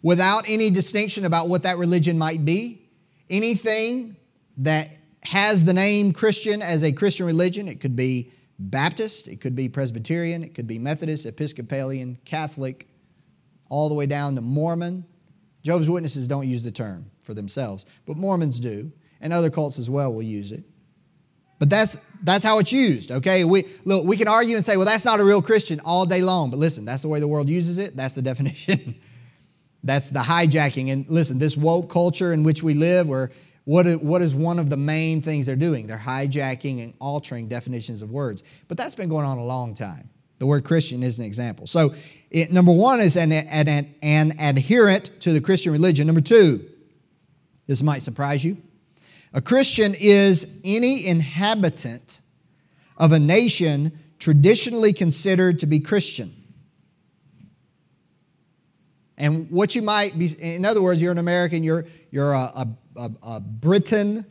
Without 0.00 0.48
any 0.48 0.70
distinction 0.70 1.24
about 1.24 1.48
what 1.48 1.64
that 1.64 1.76
religion 1.76 2.16
might 2.16 2.44
be, 2.44 2.88
anything 3.28 4.14
that 4.58 4.96
has 5.24 5.64
the 5.64 5.74
name 5.74 6.12
Christian 6.12 6.62
as 6.62 6.84
a 6.84 6.92
Christian 6.92 7.26
religion, 7.26 7.66
it 7.66 7.80
could 7.80 7.96
be 7.96 8.30
Baptist, 8.60 9.26
it 9.26 9.40
could 9.40 9.56
be 9.56 9.68
Presbyterian, 9.68 10.44
it 10.44 10.54
could 10.54 10.68
be 10.68 10.78
Methodist, 10.78 11.26
Episcopalian, 11.26 12.16
Catholic, 12.24 12.86
all 13.70 13.88
the 13.88 13.94
way 13.96 14.06
down 14.06 14.36
to 14.36 14.40
Mormon. 14.40 15.04
Jehovah's 15.64 15.90
Witnesses 15.90 16.28
don't 16.28 16.46
use 16.46 16.62
the 16.62 16.70
term 16.70 17.10
for 17.18 17.34
themselves, 17.34 17.86
but 18.06 18.16
Mormons 18.16 18.60
do, 18.60 18.92
and 19.20 19.32
other 19.32 19.50
cults 19.50 19.80
as 19.80 19.90
well 19.90 20.14
will 20.14 20.22
use 20.22 20.52
it. 20.52 20.62
But 21.58 21.68
that's 21.68 21.98
that's 22.22 22.44
how 22.44 22.58
it's 22.58 22.72
used. 22.72 23.10
Okay, 23.10 23.44
we 23.44 23.66
look, 23.84 24.04
we 24.04 24.16
can 24.16 24.28
argue 24.28 24.56
and 24.56 24.64
say, 24.64 24.76
well, 24.76 24.86
that's 24.86 25.04
not 25.04 25.20
a 25.20 25.24
real 25.24 25.42
Christian 25.42 25.80
all 25.80 26.06
day 26.06 26.22
long. 26.22 26.50
But 26.50 26.58
listen, 26.58 26.84
that's 26.84 27.02
the 27.02 27.08
way 27.08 27.20
the 27.20 27.28
world 27.28 27.48
uses 27.48 27.78
it. 27.78 27.96
That's 27.96 28.14
the 28.14 28.22
definition. 28.30 29.00
that's 29.82 30.10
the 30.10 30.20
hijacking. 30.20 30.92
And 30.92 31.08
listen, 31.08 31.38
this 31.38 31.56
woke 31.56 31.90
culture 31.90 32.32
in 32.32 32.42
which 32.42 32.62
we 32.62 32.74
live, 32.74 33.08
where 33.08 33.30
what 33.64 33.86
is, 33.86 33.96
what 33.98 34.22
is 34.22 34.34
one 34.34 34.58
of 34.58 34.70
the 34.70 34.76
main 34.76 35.20
things 35.20 35.46
they're 35.46 35.56
doing? 35.56 35.86
They're 35.86 35.98
hijacking 35.98 36.82
and 36.82 36.94
altering 36.98 37.48
definitions 37.48 38.02
of 38.02 38.10
words. 38.10 38.42
But 38.68 38.76
that's 38.76 38.94
been 38.94 39.08
going 39.08 39.26
on 39.26 39.38
a 39.38 39.44
long 39.44 39.74
time. 39.74 40.10
The 40.38 40.46
word 40.46 40.64
Christian 40.64 41.02
is 41.02 41.18
an 41.18 41.24
example. 41.26 41.66
So 41.66 41.94
it, 42.30 42.50
number 42.50 42.72
one 42.72 43.00
is 43.00 43.16
an, 43.16 43.30
an, 43.30 43.94
an 44.02 44.34
adherent 44.38 45.20
to 45.20 45.32
the 45.32 45.40
Christian 45.40 45.72
religion. 45.72 46.06
Number 46.06 46.22
two, 46.22 46.66
this 47.66 47.82
might 47.82 48.02
surprise 48.02 48.42
you. 48.42 48.56
A 49.32 49.40
Christian 49.40 49.94
is 49.98 50.60
any 50.64 51.06
inhabitant 51.06 52.20
of 52.96 53.12
a 53.12 53.18
nation 53.18 53.98
traditionally 54.18 54.92
considered 54.92 55.60
to 55.60 55.66
be 55.66 55.80
Christian. 55.80 56.34
And 59.16 59.50
what 59.50 59.74
you 59.74 59.82
might 59.82 60.18
be, 60.18 60.28
in 60.40 60.64
other 60.64 60.82
words, 60.82 61.00
you're 61.00 61.12
an 61.12 61.18
American, 61.18 61.62
you're, 61.62 61.86
you're 62.10 62.32
a, 62.32 62.66
a, 62.96 63.10
a 63.22 63.40
Briton, 63.40 64.24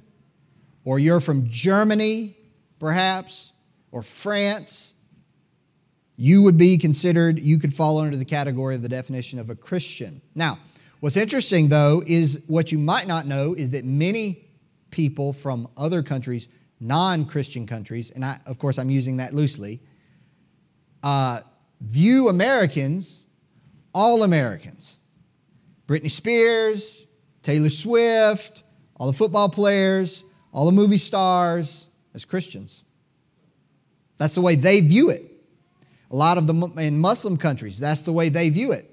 or 0.83 0.99
you're 0.99 1.19
from 1.19 1.47
Germany, 1.47 2.35
perhaps, 2.79 3.51
or 3.91 4.01
France, 4.01 4.93
you 6.17 6.41
would 6.41 6.57
be 6.57 6.77
considered, 6.77 7.39
you 7.39 7.59
could 7.59 7.73
fall 7.73 7.99
under 7.99 8.17
the 8.17 8.25
category 8.25 8.75
of 8.75 8.81
the 8.81 8.89
definition 8.89 9.39
of 9.39 9.49
a 9.49 9.55
Christian. 9.55 10.21
Now, 10.35 10.59
what's 10.99 11.15
interesting 11.15 11.69
though 11.69 12.03
is 12.05 12.43
what 12.47 12.71
you 12.71 12.79
might 12.79 13.07
not 13.07 13.25
know 13.25 13.53
is 13.53 13.71
that 13.71 13.85
many 13.85 14.48
people 14.91 15.33
from 15.33 15.67
other 15.77 16.03
countries, 16.03 16.47
non 16.79 17.25
Christian 17.25 17.65
countries, 17.65 18.09
and 18.11 18.23
I, 18.23 18.39
of 18.45 18.57
course 18.57 18.77
I'm 18.77 18.89
using 18.89 19.17
that 19.17 19.33
loosely, 19.33 19.81
uh, 21.03 21.41
view 21.81 22.29
Americans, 22.29 23.25
all 23.93 24.23
Americans, 24.23 24.99
Britney 25.87 26.11
Spears, 26.11 27.05
Taylor 27.41 27.69
Swift, 27.69 28.63
all 28.95 29.07
the 29.07 29.13
football 29.13 29.49
players, 29.49 30.23
all 30.51 30.65
the 30.65 30.71
movie 30.71 30.97
stars, 30.97 31.87
as 32.13 32.25
Christians. 32.25 32.83
That's 34.17 34.35
the 34.35 34.41
way 34.41 34.55
they 34.55 34.81
view 34.81 35.09
it. 35.09 35.25
A 36.11 36.15
lot 36.15 36.37
of 36.37 36.47
the 36.47 36.53
in 36.77 36.99
Muslim 36.99 37.37
countries, 37.37 37.79
that's 37.79 38.01
the 38.01 38.11
way 38.11 38.29
they 38.29 38.49
view 38.49 38.71
it. 38.71 38.89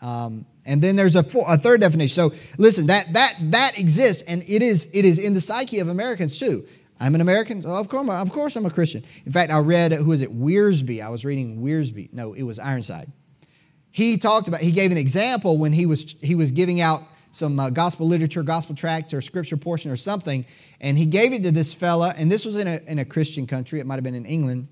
Um, 0.00 0.46
and 0.66 0.80
then 0.80 0.96
there's 0.96 1.16
a, 1.16 1.22
four, 1.22 1.44
a 1.48 1.56
third 1.56 1.80
definition. 1.80 2.14
So 2.14 2.36
listen, 2.58 2.86
that 2.86 3.12
that 3.12 3.34
that 3.40 3.78
exists, 3.78 4.22
and 4.22 4.42
it 4.48 4.62
is 4.62 4.88
it 4.92 5.04
is 5.04 5.18
in 5.18 5.34
the 5.34 5.40
psyche 5.40 5.78
of 5.80 5.88
Americans 5.88 6.38
too. 6.38 6.66
I'm 7.00 7.14
an 7.14 7.20
American. 7.20 7.64
Of 7.66 7.88
course, 7.88 8.08
of 8.08 8.32
course, 8.32 8.56
I'm 8.56 8.66
a 8.66 8.70
Christian. 8.70 9.04
In 9.26 9.32
fact, 9.32 9.52
I 9.52 9.58
read 9.58 9.92
who 9.92 10.12
is 10.12 10.22
it? 10.22 10.30
Wiersbe. 10.30 11.04
I 11.04 11.10
was 11.10 11.24
reading 11.24 11.60
Wiersbe. 11.60 12.12
No, 12.12 12.34
it 12.34 12.42
was 12.42 12.58
Ironside. 12.58 13.10
He 13.90 14.16
talked 14.16 14.48
about. 14.48 14.60
He 14.60 14.72
gave 14.72 14.90
an 14.90 14.96
example 14.96 15.58
when 15.58 15.72
he 15.72 15.86
was 15.86 16.14
he 16.20 16.34
was 16.34 16.50
giving 16.50 16.80
out 16.80 17.02
some 17.30 17.58
uh, 17.58 17.70
gospel 17.70 18.06
literature, 18.06 18.42
gospel 18.42 18.76
tracts, 18.76 19.12
or 19.12 19.20
scripture 19.20 19.56
portion 19.56 19.90
or 19.90 19.96
something, 19.96 20.46
and 20.80 20.96
he 20.96 21.06
gave 21.06 21.32
it 21.32 21.42
to 21.42 21.50
this 21.50 21.74
fella. 21.74 22.14
And 22.16 22.30
this 22.30 22.44
was 22.44 22.56
in 22.56 22.68
a 22.68 22.80
in 22.86 22.98
a 22.98 23.04
Christian 23.04 23.46
country. 23.46 23.80
It 23.80 23.86
might 23.86 23.96
have 23.96 24.04
been 24.04 24.14
in 24.14 24.26
England. 24.26 24.68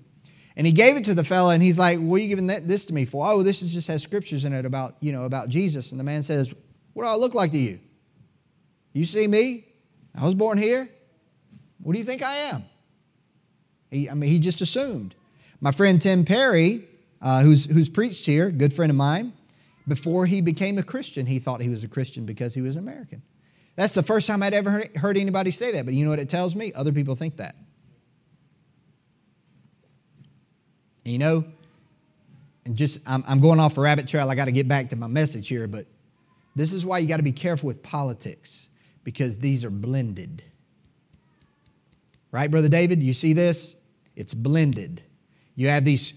And 0.55 0.67
he 0.67 0.73
gave 0.73 0.95
it 0.95 1.05
to 1.05 1.13
the 1.13 1.23
fella, 1.23 1.53
and 1.53 1.63
he's 1.63 1.79
like, 1.79 1.99
"What 1.99 2.17
are 2.17 2.23
you 2.23 2.27
giving 2.27 2.47
that, 2.47 2.67
this 2.67 2.85
to 2.87 2.93
me 2.93 3.05
for?" 3.05 3.25
Oh, 3.25 3.41
this 3.41 3.59
just 3.61 3.87
has 3.87 4.03
scriptures 4.03 4.45
in 4.45 4.53
it 4.53 4.65
about 4.65 4.95
you 4.99 5.11
know 5.11 5.25
about 5.25 5.49
Jesus. 5.49 5.91
And 5.91 5.99
the 5.99 6.03
man 6.03 6.21
says, 6.21 6.53
"What 6.93 7.03
do 7.03 7.09
I 7.09 7.15
look 7.15 7.33
like 7.33 7.51
to 7.51 7.57
you? 7.57 7.79
You 8.93 9.05
see 9.05 9.27
me? 9.27 9.65
I 10.15 10.23
was 10.23 10.35
born 10.35 10.57
here. 10.57 10.87
What 11.81 11.93
do 11.93 11.99
you 11.99 12.05
think 12.05 12.21
I 12.21 12.35
am?" 12.35 12.63
He, 13.89 14.09
I 14.09 14.13
mean, 14.13 14.29
he 14.29 14.39
just 14.39 14.61
assumed. 14.61 15.15
My 15.59 15.71
friend 15.71 16.01
Tim 16.01 16.25
Perry, 16.25 16.85
uh, 17.21 17.41
who's 17.41 17.65
who's 17.65 17.89
preached 17.89 18.25
here, 18.25 18.51
good 18.51 18.73
friend 18.73 18.91
of 18.91 18.95
mine, 18.95 19.33
before 19.87 20.25
he 20.25 20.41
became 20.41 20.77
a 20.77 20.83
Christian, 20.83 21.25
he 21.25 21.39
thought 21.39 21.61
he 21.61 21.69
was 21.69 21.83
a 21.83 21.87
Christian 21.87 22.25
because 22.25 22.53
he 22.53 22.61
was 22.61 22.75
American. 22.75 23.23
That's 23.75 23.93
the 23.93 24.03
first 24.03 24.27
time 24.27 24.43
I'd 24.43 24.53
ever 24.53 24.83
heard 24.95 25.17
anybody 25.17 25.49
say 25.51 25.71
that. 25.71 25.85
But 25.85 25.95
you 25.95 26.05
know 26.05 26.11
what 26.11 26.19
it 26.19 26.29
tells 26.29 26.55
me? 26.55 26.71
Other 26.73 26.91
people 26.91 27.15
think 27.15 27.37
that. 27.37 27.55
You 31.05 31.17
know, 31.17 31.45
and 32.65 32.75
just 32.75 33.07
I'm, 33.07 33.23
I'm 33.27 33.39
going 33.39 33.59
off 33.59 33.77
a 33.77 33.81
rabbit 33.81 34.07
trail. 34.07 34.29
I 34.29 34.35
got 34.35 34.45
to 34.45 34.51
get 34.51 34.67
back 34.67 34.89
to 34.89 34.95
my 34.95 35.07
message 35.07 35.47
here, 35.47 35.67
but 35.67 35.85
this 36.55 36.71
is 36.73 36.85
why 36.85 36.99
you 36.99 37.07
got 37.07 37.17
to 37.17 37.23
be 37.23 37.31
careful 37.31 37.67
with 37.67 37.83
politics 37.83 38.69
because 39.03 39.37
these 39.37 39.65
are 39.65 39.69
blended. 39.69 40.43
Right, 42.31 42.49
Brother 42.49 42.69
David? 42.69 43.03
You 43.03 43.13
see 43.13 43.33
this? 43.33 43.75
It's 44.15 44.33
blended. 44.33 45.01
You 45.55 45.67
have 45.69 45.85
these, 45.85 46.13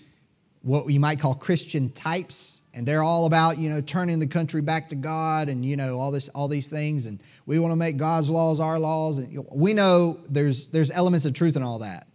what 0.62 0.88
you 0.88 1.00
might 1.00 1.20
call 1.20 1.34
Christian 1.34 1.90
types, 1.90 2.62
and 2.72 2.86
they're 2.86 3.02
all 3.02 3.26
about, 3.26 3.58
you 3.58 3.68
know, 3.68 3.80
turning 3.80 4.18
the 4.18 4.26
country 4.26 4.62
back 4.62 4.88
to 4.90 4.94
God 4.94 5.48
and, 5.48 5.64
you 5.64 5.76
know, 5.76 5.98
all 5.98 6.10
this, 6.10 6.28
all 6.28 6.48
these 6.48 6.68
things. 6.68 7.06
And 7.06 7.20
we 7.44 7.58
want 7.58 7.72
to 7.72 7.76
make 7.76 7.96
God's 7.96 8.30
laws 8.30 8.60
our 8.60 8.78
laws. 8.78 9.18
And 9.18 9.46
we 9.50 9.74
know 9.74 10.20
there's, 10.28 10.68
there's 10.68 10.90
elements 10.90 11.24
of 11.26 11.34
truth 11.34 11.56
in 11.56 11.62
all 11.62 11.80
that. 11.80 12.06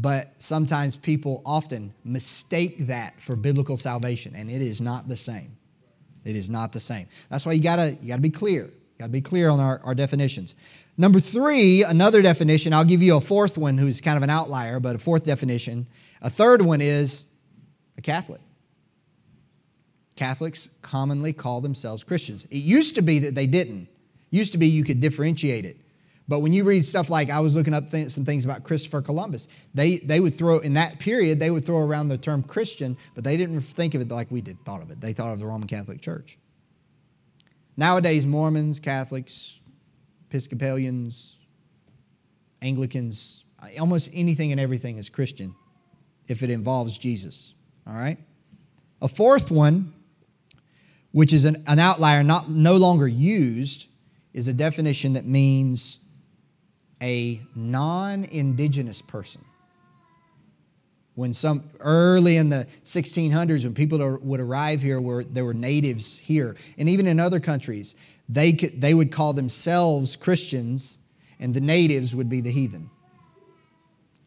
But 0.00 0.40
sometimes 0.40 0.94
people 0.94 1.42
often 1.44 1.92
mistake 2.04 2.86
that 2.86 3.20
for 3.20 3.34
biblical 3.34 3.76
salvation, 3.76 4.34
and 4.36 4.48
it 4.48 4.62
is 4.62 4.80
not 4.80 5.08
the 5.08 5.16
same. 5.16 5.56
It 6.24 6.36
is 6.36 6.48
not 6.48 6.72
the 6.72 6.78
same. 6.78 7.08
That's 7.30 7.44
why 7.44 7.52
you 7.52 7.62
gotta, 7.62 7.96
you 8.00 8.08
gotta 8.08 8.22
be 8.22 8.30
clear. 8.30 8.64
You 8.66 8.98
gotta 9.00 9.10
be 9.10 9.20
clear 9.20 9.48
on 9.48 9.58
our, 9.58 9.80
our 9.82 9.96
definitions. 9.96 10.54
Number 10.96 11.18
three, 11.18 11.82
another 11.82 12.22
definition, 12.22 12.72
I'll 12.72 12.84
give 12.84 13.02
you 13.02 13.16
a 13.16 13.20
fourth 13.20 13.58
one 13.58 13.76
who's 13.76 14.00
kind 14.00 14.16
of 14.16 14.22
an 14.22 14.30
outlier, 14.30 14.78
but 14.78 14.94
a 14.94 14.98
fourth 15.00 15.24
definition. 15.24 15.88
A 16.22 16.30
third 16.30 16.62
one 16.62 16.80
is 16.80 17.24
a 17.96 18.00
Catholic. 18.00 18.40
Catholics 20.14 20.68
commonly 20.80 21.32
call 21.32 21.60
themselves 21.60 22.04
Christians. 22.04 22.44
It 22.50 22.58
used 22.58 22.94
to 22.96 23.02
be 23.02 23.18
that 23.20 23.34
they 23.34 23.46
didn't. 23.46 23.88
It 24.30 24.36
used 24.36 24.52
to 24.52 24.58
be 24.58 24.68
you 24.68 24.84
could 24.84 25.00
differentiate 25.00 25.64
it. 25.64 25.76
But 26.28 26.40
when 26.40 26.52
you 26.52 26.64
read 26.64 26.84
stuff 26.84 27.08
like 27.08 27.30
I 27.30 27.40
was 27.40 27.56
looking 27.56 27.72
up 27.72 27.90
th- 27.90 28.10
some 28.10 28.24
things 28.24 28.44
about 28.44 28.62
Christopher 28.62 29.00
Columbus, 29.00 29.48
they, 29.72 29.96
they 29.96 30.20
would 30.20 30.34
throw 30.34 30.58
in 30.58 30.74
that 30.74 30.98
period 30.98 31.40
they 31.40 31.50
would 31.50 31.64
throw 31.64 31.78
around 31.78 32.08
the 32.08 32.18
term 32.18 32.42
Christian, 32.42 32.98
but 33.14 33.24
they 33.24 33.38
didn't 33.38 33.60
think 33.62 33.94
of 33.94 34.02
it 34.02 34.08
like 34.08 34.30
we 34.30 34.42
did 34.42 34.62
thought 34.64 34.82
of 34.82 34.90
it. 34.90 35.00
They 35.00 35.14
thought 35.14 35.32
of 35.32 35.40
the 35.40 35.46
Roman 35.46 35.66
Catholic 35.66 36.02
Church. 36.02 36.38
Nowadays, 37.78 38.26
Mormons, 38.26 38.78
Catholics, 38.78 39.58
Episcopalians, 40.28 41.38
Anglicans, 42.60 43.44
almost 43.80 44.10
anything 44.12 44.52
and 44.52 44.60
everything 44.60 44.98
is 44.98 45.08
Christian 45.08 45.54
if 46.26 46.42
it 46.42 46.50
involves 46.50 46.98
Jesus. 46.98 47.54
All 47.86 47.94
right. 47.94 48.18
A 49.00 49.08
fourth 49.08 49.50
one, 49.50 49.94
which 51.12 51.32
is 51.32 51.46
an, 51.46 51.62
an 51.66 51.78
outlier, 51.78 52.22
not 52.22 52.50
no 52.50 52.76
longer 52.76 53.08
used, 53.08 53.86
is 54.34 54.48
a 54.48 54.52
definition 54.52 55.14
that 55.14 55.24
means 55.24 56.00
a 57.02 57.40
non 57.54 58.24
indigenous 58.24 59.02
person. 59.02 59.44
When 61.14 61.32
some 61.32 61.64
early 61.80 62.36
in 62.36 62.48
the 62.48 62.68
1600s, 62.84 63.64
when 63.64 63.74
people 63.74 64.18
would 64.22 64.40
arrive 64.40 64.80
here, 64.80 65.00
where 65.00 65.24
there 65.24 65.44
were 65.44 65.54
natives 65.54 66.16
here, 66.16 66.54
and 66.78 66.88
even 66.88 67.08
in 67.08 67.18
other 67.18 67.40
countries, 67.40 67.96
they, 68.28 68.52
could, 68.52 68.80
they 68.80 68.94
would 68.94 69.10
call 69.10 69.32
themselves 69.32 70.14
Christians, 70.14 70.98
and 71.40 71.54
the 71.54 71.60
natives 71.60 72.14
would 72.14 72.28
be 72.28 72.40
the 72.40 72.52
heathen. 72.52 72.90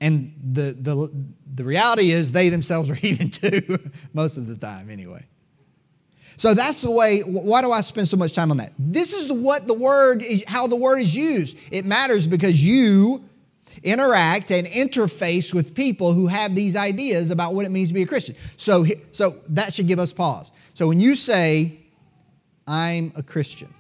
And 0.01 0.33
the, 0.43 0.75
the, 0.77 1.11
the 1.53 1.63
reality 1.63 2.11
is, 2.11 2.31
they 2.31 2.49
themselves 2.49 2.89
are 2.89 2.95
heathen 2.95 3.29
too, 3.29 3.91
most 4.13 4.37
of 4.37 4.47
the 4.47 4.55
time, 4.55 4.89
anyway. 4.89 5.25
So 6.37 6.53
that's 6.53 6.81
the 6.81 6.91
way, 6.91 7.21
why 7.21 7.61
do 7.61 7.71
I 7.71 7.81
spend 7.81 8.07
so 8.07 8.17
much 8.17 8.33
time 8.33 8.51
on 8.51 8.57
that? 8.57 8.73
This 8.79 9.13
is 9.13 9.27
the, 9.27 9.33
what 9.33 9.67
the 9.67 9.73
word, 9.73 10.23
how 10.47 10.67
the 10.67 10.75
word 10.75 10.99
is 10.99 11.15
used. 11.15 11.57
It 11.71 11.85
matters 11.85 12.27
because 12.27 12.63
you 12.63 13.23
interact 13.83 14.51
and 14.51 14.67
interface 14.67 15.53
with 15.53 15.73
people 15.73 16.13
who 16.13 16.27
have 16.27 16.55
these 16.55 16.75
ideas 16.75 17.31
about 17.31 17.53
what 17.53 17.65
it 17.65 17.69
means 17.69 17.89
to 17.89 17.93
be 17.93 18.03
a 18.03 18.07
Christian. 18.07 18.35
So, 18.57 18.85
so 19.11 19.35
that 19.49 19.73
should 19.73 19.87
give 19.87 19.99
us 19.99 20.13
pause. 20.13 20.51
So 20.73 20.87
when 20.87 20.99
you 20.99 21.15
say, 21.15 21.77
I'm 22.67 23.11
a 23.15 23.23
Christian, 23.23 23.73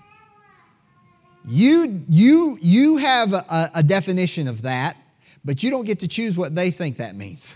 you, 1.45 2.03
you, 2.07 2.57
you 2.61 2.97
have 2.97 3.33
a, 3.33 3.71
a 3.75 3.83
definition 3.83 4.47
of 4.47 4.63
that, 4.63 4.97
but 5.43 5.63
you 5.63 5.71
don't 5.71 5.85
get 5.85 6.01
to 6.01 6.07
choose 6.07 6.37
what 6.37 6.55
they 6.55 6.71
think 6.71 6.97
that 6.97 7.15
means. 7.15 7.55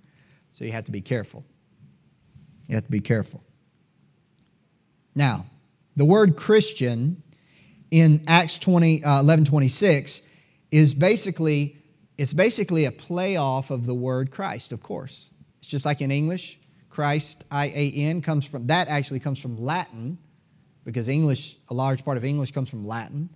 so 0.52 0.64
you 0.64 0.72
have 0.72 0.84
to 0.84 0.92
be 0.92 1.00
careful. 1.00 1.44
You 2.66 2.74
have 2.76 2.84
to 2.84 2.90
be 2.90 3.00
careful. 3.00 3.42
Now, 5.14 5.46
the 5.96 6.04
word 6.04 6.36
Christian 6.36 7.22
in 7.90 8.24
Acts 8.26 8.58
20, 8.58 9.04
uh, 9.04 9.20
11 9.20 9.44
26 9.44 10.22
is 10.70 10.94
basically, 10.94 11.76
it's 12.16 12.32
basically 12.32 12.84
a 12.84 12.92
playoff 12.92 13.70
of 13.70 13.86
the 13.86 13.94
word 13.94 14.30
Christ, 14.30 14.72
of 14.72 14.82
course. 14.82 15.28
It's 15.60 15.68
just 15.68 15.84
like 15.84 16.00
in 16.00 16.10
English, 16.10 16.58
Christ, 16.88 17.44
I 17.50 17.66
A 17.66 17.92
N, 17.94 18.22
comes 18.22 18.46
from, 18.46 18.66
that 18.68 18.88
actually 18.88 19.20
comes 19.20 19.38
from 19.38 19.60
Latin, 19.62 20.18
because 20.84 21.08
English, 21.08 21.56
a 21.68 21.74
large 21.74 22.04
part 22.04 22.16
of 22.16 22.24
English 22.24 22.52
comes 22.52 22.68
from 22.68 22.86
Latin. 22.86 23.30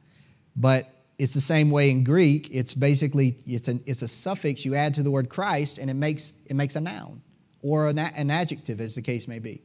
But 0.56 0.88
it's 1.18 1.34
the 1.34 1.40
same 1.40 1.70
way 1.70 1.90
in 1.90 2.04
Greek. 2.04 2.48
It's 2.50 2.74
basically, 2.74 3.36
it's, 3.46 3.68
an, 3.68 3.82
it's 3.86 4.02
a 4.02 4.08
suffix 4.08 4.64
you 4.64 4.74
add 4.74 4.94
to 4.94 5.02
the 5.02 5.10
word 5.10 5.28
Christ, 5.28 5.78
and 5.78 5.90
it 5.90 5.94
makes, 5.94 6.32
it 6.46 6.54
makes 6.54 6.76
a 6.76 6.80
noun 6.80 7.22
or 7.62 7.88
an, 7.88 7.98
an 7.98 8.30
adjective, 8.30 8.80
as 8.80 8.94
the 8.94 9.02
case 9.02 9.26
may 9.28 9.38
be. 9.38 9.62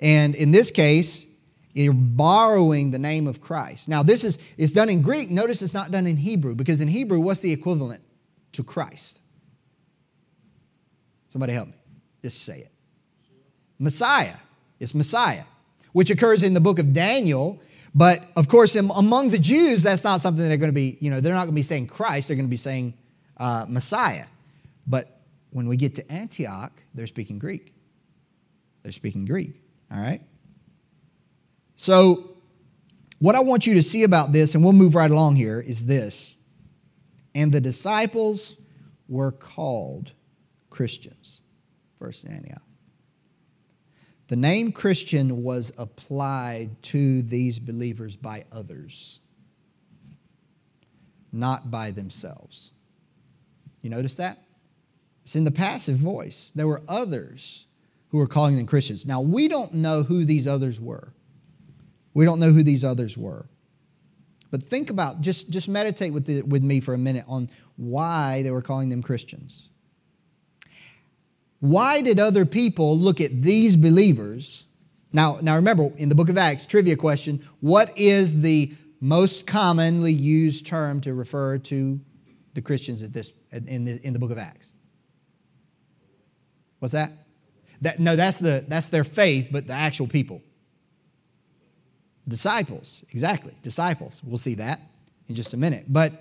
And 0.00 0.34
in 0.34 0.52
this 0.52 0.70
case, 0.70 1.24
you're 1.72 1.92
borrowing 1.92 2.92
the 2.92 2.98
name 2.98 3.26
of 3.26 3.40
Christ. 3.40 3.88
Now, 3.88 4.02
this 4.02 4.22
is 4.22 4.38
it's 4.56 4.72
done 4.72 4.88
in 4.88 5.02
Greek. 5.02 5.30
Notice 5.30 5.60
it's 5.60 5.74
not 5.74 5.90
done 5.90 6.06
in 6.06 6.16
Hebrew, 6.16 6.54
because 6.54 6.80
in 6.80 6.88
Hebrew, 6.88 7.20
what's 7.20 7.40
the 7.40 7.52
equivalent 7.52 8.02
to 8.52 8.62
Christ? 8.62 9.20
Somebody 11.26 11.52
help 11.52 11.68
me. 11.68 11.74
Just 12.22 12.44
say 12.44 12.60
it. 12.60 12.70
Messiah. 13.78 14.36
It's 14.78 14.94
Messiah, 14.94 15.44
which 15.92 16.10
occurs 16.10 16.42
in 16.42 16.54
the 16.54 16.60
book 16.60 16.78
of 16.78 16.92
Daniel. 16.92 17.60
But 17.94 18.20
of 18.36 18.48
course, 18.48 18.76
among 18.76 19.30
the 19.30 19.38
Jews, 19.38 19.82
that's 19.82 20.04
not 20.04 20.20
something 20.20 20.46
they're 20.46 20.56
going 20.56 20.70
to 20.70 20.72
be, 20.72 20.96
you 21.00 21.10
know, 21.10 21.20
they're 21.20 21.34
not 21.34 21.44
going 21.44 21.54
to 21.54 21.54
be 21.54 21.62
saying 21.62 21.88
Christ, 21.88 22.28
they're 22.28 22.36
going 22.36 22.46
to 22.46 22.50
be 22.50 22.56
saying 22.56 22.94
uh, 23.36 23.66
Messiah. 23.68 24.26
But 24.86 25.06
when 25.50 25.68
we 25.68 25.76
get 25.76 25.94
to 25.96 26.12
Antioch, 26.12 26.72
they're 26.94 27.06
speaking 27.06 27.38
Greek. 27.38 27.72
They're 28.82 28.92
speaking 28.92 29.24
Greek. 29.24 29.63
All 29.94 30.00
right? 30.00 30.20
So, 31.76 32.36
what 33.20 33.34
I 33.34 33.40
want 33.40 33.66
you 33.66 33.74
to 33.74 33.82
see 33.82 34.02
about 34.02 34.32
this, 34.32 34.54
and 34.54 34.64
we'll 34.64 34.72
move 34.72 34.94
right 34.94 35.10
along 35.10 35.36
here, 35.36 35.60
is 35.60 35.86
this. 35.86 36.42
And 37.34 37.52
the 37.52 37.60
disciples 37.60 38.60
were 39.08 39.32
called 39.32 40.12
Christians, 40.68 41.42
first 41.98 42.24
in 42.24 42.32
Antioch. 42.32 42.62
The 44.28 44.36
name 44.36 44.72
Christian 44.72 45.42
was 45.42 45.72
applied 45.78 46.82
to 46.84 47.22
these 47.22 47.58
believers 47.58 48.16
by 48.16 48.44
others, 48.50 49.20
not 51.32 51.70
by 51.70 51.90
themselves. 51.90 52.72
You 53.82 53.90
notice 53.90 54.16
that? 54.16 54.42
It's 55.22 55.36
in 55.36 55.44
the 55.44 55.50
passive 55.50 55.96
voice. 55.96 56.52
There 56.54 56.66
were 56.66 56.82
others 56.88 57.66
who 58.14 58.20
are 58.20 58.28
calling 58.28 58.54
them 58.54 58.64
Christians. 58.64 59.04
Now, 59.04 59.20
we 59.20 59.48
don't 59.48 59.74
know 59.74 60.04
who 60.04 60.24
these 60.24 60.46
others 60.46 60.80
were. 60.80 61.12
We 62.14 62.24
don't 62.24 62.38
know 62.38 62.52
who 62.52 62.62
these 62.62 62.84
others 62.84 63.18
were. 63.18 63.46
But 64.52 64.62
think 64.62 64.88
about, 64.88 65.20
just, 65.20 65.50
just 65.50 65.68
meditate 65.68 66.12
with, 66.12 66.24
the, 66.24 66.42
with 66.42 66.62
me 66.62 66.78
for 66.78 66.94
a 66.94 66.98
minute 66.98 67.24
on 67.26 67.50
why 67.74 68.44
they 68.44 68.52
were 68.52 68.62
calling 68.62 68.88
them 68.88 69.02
Christians. 69.02 69.68
why 71.58 72.02
did 72.02 72.20
other 72.20 72.46
people 72.46 72.96
look 72.96 73.20
at 73.20 73.42
these 73.42 73.74
believers? 73.74 74.66
Now, 75.12 75.38
now 75.42 75.56
remember, 75.56 75.90
in 75.96 76.08
the 76.08 76.14
book 76.14 76.28
of 76.28 76.38
Acts, 76.38 76.66
trivia 76.66 76.94
question 76.94 77.44
what 77.58 77.98
is 77.98 78.42
the 78.42 78.72
most 79.00 79.44
commonly 79.44 80.12
used 80.12 80.68
term 80.68 81.00
to 81.00 81.14
refer 81.14 81.58
to 81.58 82.00
the 82.54 82.62
Christians 82.62 83.02
at 83.02 83.12
this, 83.12 83.32
in, 83.50 83.86
the, 83.86 84.06
in 84.06 84.12
the 84.12 84.20
book 84.20 84.30
of 84.30 84.38
Acts? 84.38 84.72
What's 86.78 86.92
that? 86.92 87.23
That? 87.82 87.98
No, 87.98 88.16
that's, 88.16 88.38
the, 88.38 88.64
that's 88.68 88.88
their 88.88 89.04
faith, 89.04 89.48
but 89.50 89.66
the 89.66 89.72
actual 89.72 90.06
people. 90.06 90.42
Disciples, 92.26 93.04
exactly, 93.10 93.54
disciples. 93.62 94.22
We'll 94.24 94.38
see 94.38 94.54
that 94.54 94.80
in 95.28 95.34
just 95.34 95.52
a 95.52 95.56
minute. 95.56 95.84
But 95.88 96.12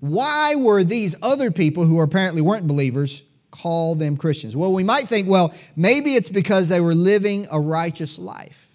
why 0.00 0.54
were 0.56 0.84
these 0.84 1.14
other 1.22 1.50
people 1.50 1.84
who 1.84 2.00
apparently 2.00 2.40
weren't 2.40 2.66
believers 2.66 3.22
call 3.50 3.94
them 3.94 4.16
Christians? 4.16 4.56
Well, 4.56 4.72
we 4.72 4.84
might 4.84 5.06
think, 5.08 5.28
well, 5.28 5.54
maybe 5.76 6.14
it's 6.14 6.28
because 6.28 6.68
they 6.68 6.80
were 6.80 6.94
living 6.94 7.46
a 7.50 7.60
righteous 7.60 8.18
life. 8.18 8.70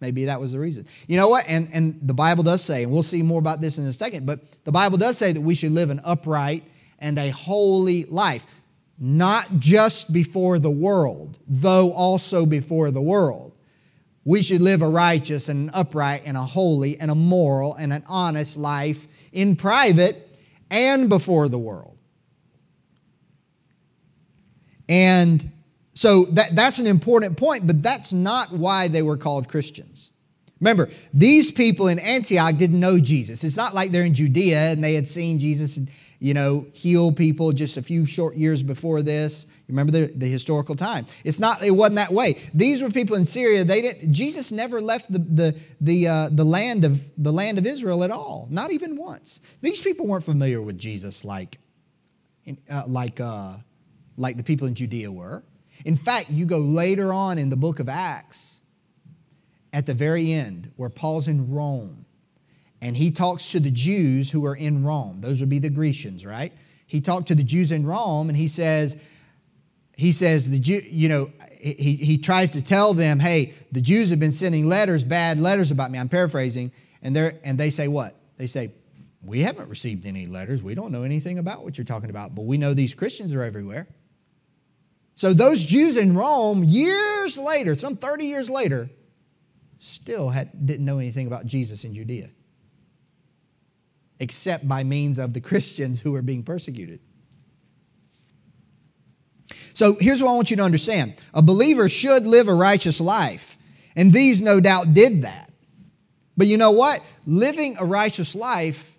Maybe 0.00 0.26
that 0.26 0.40
was 0.40 0.52
the 0.52 0.60
reason. 0.60 0.86
You 1.08 1.16
know 1.16 1.28
what? 1.28 1.44
And, 1.48 1.68
and 1.72 1.98
the 2.02 2.14
Bible 2.14 2.44
does 2.44 2.62
say, 2.62 2.84
and 2.84 2.92
we'll 2.92 3.02
see 3.02 3.22
more 3.22 3.40
about 3.40 3.60
this 3.60 3.78
in 3.78 3.86
a 3.86 3.92
second, 3.92 4.26
but 4.26 4.40
the 4.64 4.72
Bible 4.72 4.98
does 4.98 5.18
say 5.18 5.32
that 5.32 5.40
we 5.40 5.54
should 5.54 5.72
live 5.72 5.90
an 5.90 6.00
upright 6.04 6.64
and 7.00 7.18
a 7.18 7.30
holy 7.30 8.04
life, 8.04 8.46
not 8.98 9.58
just 9.58 10.12
before 10.12 10.58
the 10.58 10.70
world, 10.70 11.38
though 11.46 11.92
also 11.92 12.44
before 12.44 12.90
the 12.90 13.00
world. 13.00 13.54
We 14.24 14.42
should 14.42 14.60
live 14.60 14.82
a 14.82 14.88
righteous 14.88 15.48
and 15.48 15.68
an 15.68 15.74
upright 15.74 16.22
and 16.26 16.36
a 16.36 16.42
holy 16.42 16.98
and 16.98 17.10
a 17.10 17.14
moral 17.14 17.74
and 17.74 17.92
an 17.92 18.04
honest 18.06 18.56
life 18.56 19.06
in 19.32 19.56
private 19.56 20.28
and 20.70 21.08
before 21.08 21.48
the 21.48 21.58
world. 21.58 21.96
And 24.88 25.50
so 25.94 26.24
that, 26.26 26.54
that's 26.54 26.78
an 26.78 26.86
important 26.86 27.36
point, 27.36 27.66
but 27.66 27.82
that's 27.82 28.12
not 28.12 28.52
why 28.52 28.88
they 28.88 29.02
were 29.02 29.16
called 29.16 29.48
Christians. 29.48 30.12
Remember, 30.60 30.90
these 31.14 31.52
people 31.52 31.88
in 31.88 31.98
Antioch 31.98 32.56
didn't 32.56 32.80
know 32.80 32.98
Jesus. 32.98 33.44
It's 33.44 33.56
not 33.56 33.74
like 33.74 33.92
they're 33.92 34.04
in 34.04 34.14
Judea 34.14 34.70
and 34.72 34.82
they 34.82 34.94
had 34.94 35.06
seen 35.06 35.38
Jesus, 35.38 35.78
you 36.20 36.34
know, 36.34 36.66
heal 36.72 37.12
people 37.12 37.52
just 37.52 37.76
a 37.76 37.82
few 37.82 38.04
short 38.04 38.36
years 38.36 38.62
before 38.62 39.02
this. 39.02 39.46
Remember 39.68 39.92
the, 39.92 40.06
the 40.06 40.26
historical 40.26 40.74
time. 40.74 41.06
It's 41.24 41.38
not, 41.38 41.62
it 41.62 41.70
wasn't 41.70 41.96
that 41.96 42.10
way. 42.10 42.38
These 42.52 42.82
were 42.82 42.90
people 42.90 43.16
in 43.16 43.24
Syria. 43.24 43.64
They 43.64 43.82
didn't, 43.82 44.12
Jesus 44.12 44.50
never 44.50 44.80
left 44.80 45.12
the, 45.12 45.18
the, 45.18 45.56
the, 45.80 46.08
uh, 46.08 46.28
the, 46.32 46.44
land 46.44 46.84
of, 46.84 47.02
the 47.22 47.32
land 47.32 47.58
of 47.58 47.66
Israel 47.66 48.02
at 48.02 48.10
all, 48.10 48.48
not 48.50 48.72
even 48.72 48.96
once. 48.96 49.40
These 49.60 49.80
people 49.82 50.06
weren't 50.06 50.24
familiar 50.24 50.60
with 50.60 50.78
Jesus 50.78 51.24
like, 51.24 51.58
uh, 52.70 52.84
like, 52.86 53.20
uh, 53.20 53.54
like 54.16 54.36
the 54.36 54.44
people 54.44 54.66
in 54.66 54.74
Judea 54.74 55.12
were. 55.12 55.44
In 55.84 55.96
fact, 55.96 56.30
you 56.30 56.46
go 56.46 56.58
later 56.58 57.12
on 57.12 57.38
in 57.38 57.50
the 57.50 57.56
book 57.56 57.78
of 57.78 57.88
Acts, 57.88 58.60
at 59.72 59.86
the 59.86 59.94
very 59.94 60.32
end, 60.32 60.72
where 60.76 60.88
Paul's 60.88 61.28
in 61.28 61.50
Rome, 61.50 62.06
and 62.80 62.96
he 62.96 63.10
talks 63.10 63.50
to 63.52 63.60
the 63.60 63.70
Jews 63.70 64.30
who 64.30 64.44
are 64.46 64.54
in 64.54 64.84
Rome. 64.84 65.20
Those 65.20 65.40
would 65.40 65.48
be 65.48 65.58
the 65.58 65.70
Grecians, 65.70 66.24
right? 66.24 66.52
He 66.86 67.00
talked 67.00 67.28
to 67.28 67.34
the 67.34 67.44
Jews 67.44 67.72
in 67.72 67.86
Rome, 67.86 68.28
and 68.28 68.36
he 68.36 68.48
says, 68.48 69.00
he 69.96 70.12
says, 70.12 70.48
the 70.48 70.60
Jew, 70.60 70.80
you 70.84 71.08
know, 71.08 71.30
he, 71.60 71.96
he 71.96 72.18
tries 72.18 72.52
to 72.52 72.62
tell 72.62 72.94
them, 72.94 73.18
hey, 73.18 73.54
the 73.72 73.80
Jews 73.80 74.10
have 74.10 74.20
been 74.20 74.32
sending 74.32 74.66
letters, 74.66 75.02
bad 75.02 75.40
letters 75.40 75.72
about 75.72 75.90
me. 75.90 75.98
I'm 75.98 76.08
paraphrasing. 76.08 76.70
And, 77.02 77.14
they 77.14 77.36
and 77.42 77.58
they 77.58 77.70
say 77.70 77.88
what? 77.88 78.14
They 78.36 78.46
say, 78.46 78.72
we 79.22 79.40
haven't 79.40 79.68
received 79.68 80.06
any 80.06 80.26
letters. 80.26 80.62
We 80.62 80.74
don't 80.74 80.92
know 80.92 81.02
anything 81.02 81.38
about 81.38 81.64
what 81.64 81.76
you're 81.76 81.84
talking 81.84 82.10
about, 82.10 82.34
but 82.34 82.44
we 82.44 82.58
know 82.58 82.74
these 82.74 82.94
Christians 82.94 83.34
are 83.34 83.42
everywhere. 83.42 83.88
So 85.16 85.34
those 85.34 85.64
Jews 85.64 85.96
in 85.96 86.16
Rome, 86.16 86.62
years 86.62 87.36
later, 87.36 87.74
some 87.74 87.96
30 87.96 88.26
years 88.26 88.48
later, 88.48 88.88
still 89.80 90.28
had, 90.28 90.64
didn't 90.64 90.84
know 90.84 90.98
anything 90.98 91.26
about 91.26 91.44
Jesus 91.44 91.82
in 91.82 91.92
Judea, 91.92 92.30
except 94.20 94.66
by 94.66 94.84
means 94.84 95.18
of 95.18 95.32
the 95.32 95.40
Christians 95.40 96.00
who 96.00 96.12
were 96.12 96.22
being 96.22 96.42
persecuted. 96.42 97.00
So 99.74 99.96
here's 100.00 100.20
what 100.20 100.30
I 100.30 100.34
want 100.34 100.50
you 100.50 100.56
to 100.56 100.62
understand 100.64 101.14
a 101.32 101.42
believer 101.42 101.88
should 101.88 102.26
live 102.26 102.48
a 102.48 102.54
righteous 102.54 103.00
life, 103.00 103.56
and 103.94 104.12
these 104.12 104.42
no 104.42 104.60
doubt 104.60 104.92
did 104.92 105.22
that. 105.22 105.52
But 106.36 106.48
you 106.48 106.56
know 106.56 106.72
what? 106.72 107.00
Living 107.26 107.76
a 107.78 107.84
righteous 107.84 108.34
life 108.34 108.96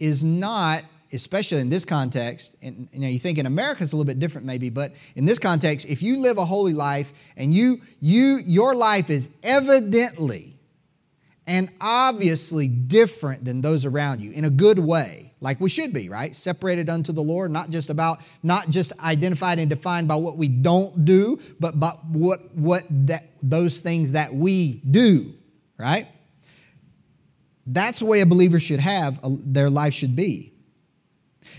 is 0.00 0.24
not, 0.24 0.82
especially 1.12 1.60
in 1.60 1.68
this 1.68 1.84
context, 1.84 2.56
and 2.62 2.88
you 2.92 2.98
know, 3.00 3.08
you 3.08 3.18
think 3.18 3.38
in 3.38 3.46
America 3.46 3.84
it's 3.84 3.92
a 3.92 3.96
little 3.96 4.06
bit 4.06 4.18
different 4.18 4.46
maybe, 4.46 4.70
but 4.70 4.92
in 5.14 5.24
this 5.24 5.38
context, 5.38 5.86
if 5.88 6.02
you 6.02 6.18
live 6.18 6.38
a 6.38 6.44
holy 6.44 6.74
life 6.74 7.12
and 7.36 7.54
you, 7.54 7.80
you, 8.00 8.40
your 8.44 8.74
life 8.74 9.10
is 9.10 9.30
evidently 9.44 10.57
and 11.48 11.70
obviously 11.80 12.68
different 12.68 13.44
than 13.44 13.62
those 13.62 13.86
around 13.86 14.20
you 14.20 14.30
in 14.32 14.44
a 14.44 14.50
good 14.50 14.78
way, 14.78 15.32
like 15.40 15.58
we 15.60 15.70
should 15.70 15.94
be, 15.94 16.10
right? 16.10 16.36
Separated 16.36 16.90
unto 16.90 17.10
the 17.10 17.22
Lord, 17.22 17.50
not 17.50 17.70
just 17.70 17.88
about, 17.88 18.20
not 18.42 18.68
just 18.68 18.92
identified 19.00 19.58
and 19.58 19.70
defined 19.70 20.06
by 20.06 20.16
what 20.16 20.36
we 20.36 20.46
don't 20.46 21.06
do, 21.06 21.40
but 21.58 21.80
by 21.80 21.92
what, 22.12 22.54
what 22.54 22.84
that, 22.90 23.30
those 23.42 23.78
things 23.78 24.12
that 24.12 24.34
we 24.34 24.82
do, 24.90 25.32
right? 25.78 26.06
That's 27.66 28.00
the 28.00 28.06
way 28.06 28.20
a 28.20 28.26
believer 28.26 28.60
should 28.60 28.80
have, 28.80 29.18
uh, 29.24 29.30
their 29.30 29.70
life 29.70 29.94
should 29.94 30.14
be. 30.14 30.52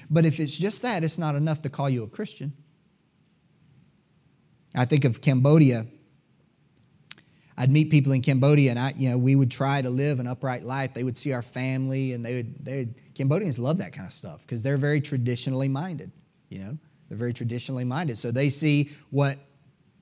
But 0.08 0.26
if 0.26 0.40
it's 0.40 0.56
just 0.56 0.84
that, 0.84 1.04
it's 1.04 1.18
not 1.18 1.34
enough 1.34 1.64
to 1.64 1.70
call 1.70 1.90
you 1.90 2.04
a 2.04 2.08
Christian. 2.08 2.54
I 4.76 4.86
think 4.86 5.04
of 5.04 5.20
Cambodia 5.20 5.88
I'd 7.60 7.70
meet 7.70 7.90
people 7.90 8.14
in 8.14 8.22
Cambodia, 8.22 8.70
and 8.70 8.80
I, 8.80 8.94
you 8.96 9.10
know, 9.10 9.18
we 9.18 9.36
would 9.36 9.52
try 9.52 9.82
to 9.82 9.90
live 9.90 10.22
an 10.22 10.28
upright 10.28 10.64
life. 10.64 10.94
They 10.94 11.04
would 11.04 11.18
see 11.18 11.34
our 11.34 11.42
family, 11.42 12.14
and 12.14 12.26
they 12.26 12.36
would, 12.36 12.66
they 12.66 12.78
would 12.78 12.96
Cambodians 13.16 13.60
love 13.60 13.80
that 13.80 13.92
kind 13.92 14.08
of 14.08 14.14
stuff 14.14 14.42
because 14.44 14.64
they're 14.64 14.78
very 14.78 15.02
traditionally 15.02 15.68
minded. 15.68 16.10
You 16.48 16.60
know, 16.60 16.78
they're 17.10 17.18
very 17.18 17.34
traditionally 17.34 17.84
minded, 17.84 18.18
so 18.18 18.32
they 18.32 18.50
see 18.50 18.92
what, 19.10 19.38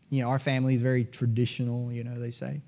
you 0.10 0.22
know, 0.22 0.30
our 0.30 0.38
family 0.38 0.76
is 0.76 0.82
very 0.82 1.04
traditional. 1.04 1.92
You 1.92 2.04
know, 2.04 2.20
they 2.20 2.30
say, 2.30 2.62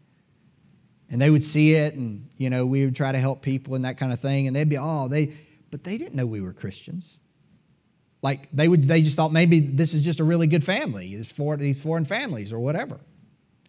and 1.12 1.21
they 1.21 1.30
would 1.30 1.43
see 1.43 1.75
it, 1.75 1.93
and 1.93 2.28
you 2.38 2.49
know, 2.49 2.65
we 2.65 2.84
would 2.84 2.95
try 2.95 3.12
to 3.12 3.19
help 3.19 3.43
people 3.43 3.75
and 3.75 3.86
that 3.86 3.99
kind 3.99 4.12
of 4.12 4.19
thing, 4.19 4.47
and 4.47 4.56
they'd 4.56 4.69
be, 4.69 4.80
oh, 4.80 5.08
they, 5.08 5.34
but 5.69 5.84
they 5.84 5.99
didn't 5.99 6.15
know 6.15 6.25
we 6.25 6.41
were 6.41 6.52
Christians. 6.52 7.19
Like 8.23 8.49
they 8.49 8.67
would, 8.67 8.86
they 8.86 9.04
just 9.04 9.17
thought 9.17 9.32
maybe 9.32 9.60
this 9.60 9.93
is 9.93 10.02
just 10.02 10.19
a 10.19 10.23
really 10.23 10.47
good 10.47 10.63
family. 10.63 11.15
These 11.15 11.32
foreign 11.32 12.06
families 12.06 12.52
or 12.52 12.58
whatever. 12.58 12.99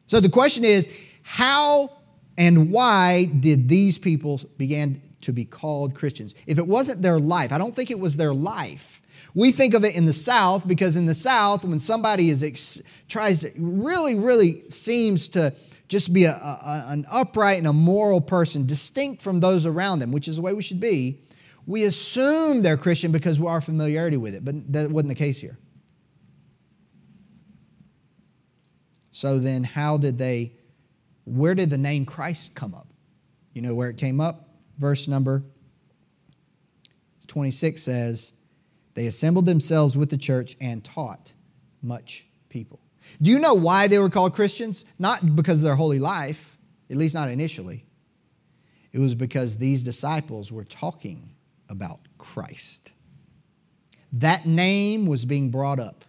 So 0.06 0.18
the 0.18 0.28
question 0.28 0.64
is, 0.64 0.88
how 1.22 1.90
and 2.38 2.70
why 2.70 3.26
did 3.26 3.68
these 3.68 3.98
people 3.98 4.40
begin 4.56 5.02
to 5.22 5.32
be 5.32 5.44
called 5.44 5.94
Christians? 5.94 6.34
If 6.46 6.58
it 6.58 6.66
wasn't 6.66 7.02
their 7.02 7.18
life, 7.18 7.52
I 7.52 7.58
don't 7.58 7.74
think 7.74 7.90
it 7.90 7.98
was 7.98 8.16
their 8.16 8.32
life. 8.32 9.02
We 9.34 9.52
think 9.52 9.74
of 9.74 9.84
it 9.84 9.94
in 9.94 10.06
the 10.06 10.12
South 10.12 10.66
because 10.66 10.96
in 10.96 11.06
the 11.06 11.14
South, 11.14 11.64
when 11.64 11.78
somebody 11.78 12.30
is 12.30 12.42
ex- 12.42 12.82
tries 13.08 13.40
to 13.40 13.52
really, 13.56 14.14
really 14.14 14.68
seems 14.70 15.28
to 15.28 15.54
just 15.88 16.12
be 16.12 16.24
a, 16.24 16.32
a, 16.32 16.84
an 16.88 17.04
upright 17.10 17.58
and 17.58 17.66
a 17.66 17.72
moral 17.72 18.20
person, 18.20 18.66
distinct 18.66 19.20
from 19.20 19.40
those 19.40 19.66
around 19.66 19.98
them, 19.98 20.12
which 20.12 20.28
is 20.28 20.36
the 20.36 20.42
way 20.42 20.52
we 20.52 20.62
should 20.62 20.80
be, 20.80 21.20
we 21.66 21.84
assume 21.84 22.62
they're 22.62 22.76
Christian 22.76 23.12
because 23.12 23.38
of 23.38 23.46
our 23.46 23.60
familiarity 23.60 24.16
with 24.16 24.34
it, 24.34 24.44
but 24.44 24.72
that 24.72 24.90
wasn't 24.90 25.10
the 25.10 25.14
case 25.14 25.38
here. 25.38 25.58
So 29.10 29.38
then, 29.38 29.64
how 29.64 29.98
did 29.98 30.16
they 30.16 30.52
where 31.30 31.54
did 31.54 31.70
the 31.70 31.78
name 31.78 32.04
Christ 32.04 32.54
come 32.54 32.74
up? 32.74 32.88
You 33.52 33.62
know 33.62 33.74
where 33.74 33.90
it 33.90 33.96
came 33.96 34.20
up? 34.20 34.48
Verse 34.78 35.08
number 35.08 35.42
26 37.26 37.80
says, 37.80 38.32
They 38.94 39.06
assembled 39.06 39.46
themselves 39.46 39.96
with 39.96 40.10
the 40.10 40.18
church 40.18 40.56
and 40.60 40.84
taught 40.84 41.32
much 41.82 42.26
people. 42.48 42.80
Do 43.22 43.30
you 43.30 43.38
know 43.38 43.54
why 43.54 43.86
they 43.86 43.98
were 43.98 44.10
called 44.10 44.34
Christians? 44.34 44.84
Not 44.98 45.36
because 45.36 45.60
of 45.60 45.64
their 45.64 45.76
holy 45.76 45.98
life, 45.98 46.58
at 46.90 46.96
least 46.96 47.14
not 47.14 47.28
initially. 47.28 47.84
It 48.92 48.98
was 48.98 49.14
because 49.14 49.56
these 49.56 49.82
disciples 49.82 50.50
were 50.50 50.64
talking 50.64 51.30
about 51.68 52.00
Christ. 52.18 52.92
That 54.12 54.46
name 54.46 55.06
was 55.06 55.24
being 55.24 55.50
brought 55.50 55.78
up. 55.78 56.04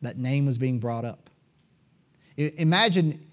That 0.00 0.16
name 0.16 0.46
was 0.46 0.58
being 0.58 0.80
brought 0.80 1.04
up. 1.04 1.28
Imagine 2.56 3.26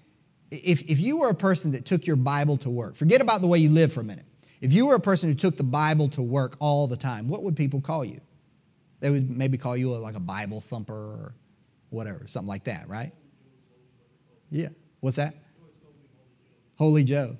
if, 0.50 0.82
if 0.82 1.00
you 1.00 1.18
were 1.18 1.28
a 1.28 1.34
person 1.34 1.72
that 1.72 1.84
took 1.84 2.06
your 2.06 2.16
Bible 2.16 2.56
to 2.58 2.70
work, 2.70 2.96
forget 2.96 3.20
about 3.20 3.40
the 3.40 3.46
way 3.46 3.58
you 3.58 3.70
live 3.70 3.92
for 3.92 4.00
a 4.00 4.04
minute. 4.04 4.24
If 4.60 4.72
you 4.72 4.86
were 4.86 4.94
a 4.94 5.00
person 5.00 5.28
who 5.28 5.34
took 5.34 5.56
the 5.56 5.64
Bible 5.64 6.08
to 6.10 6.22
work 6.22 6.56
all 6.58 6.86
the 6.86 6.96
time, 6.96 7.28
what 7.28 7.42
would 7.42 7.56
people 7.56 7.80
call 7.80 8.04
you? 8.04 8.20
They 9.00 9.10
would 9.10 9.30
maybe 9.30 9.56
call 9.56 9.76
you 9.76 9.94
like 9.96 10.14
a 10.14 10.20
Bible 10.20 10.60
thumper 10.60 10.92
or 10.92 11.34
whatever, 11.88 12.26
something 12.26 12.48
like 12.48 12.64
that, 12.64 12.88
right? 12.88 13.12
Yeah. 14.50 14.68
What's 15.00 15.16
that? 15.16 15.34
Holy 16.76 17.04
Joe. 17.04 17.36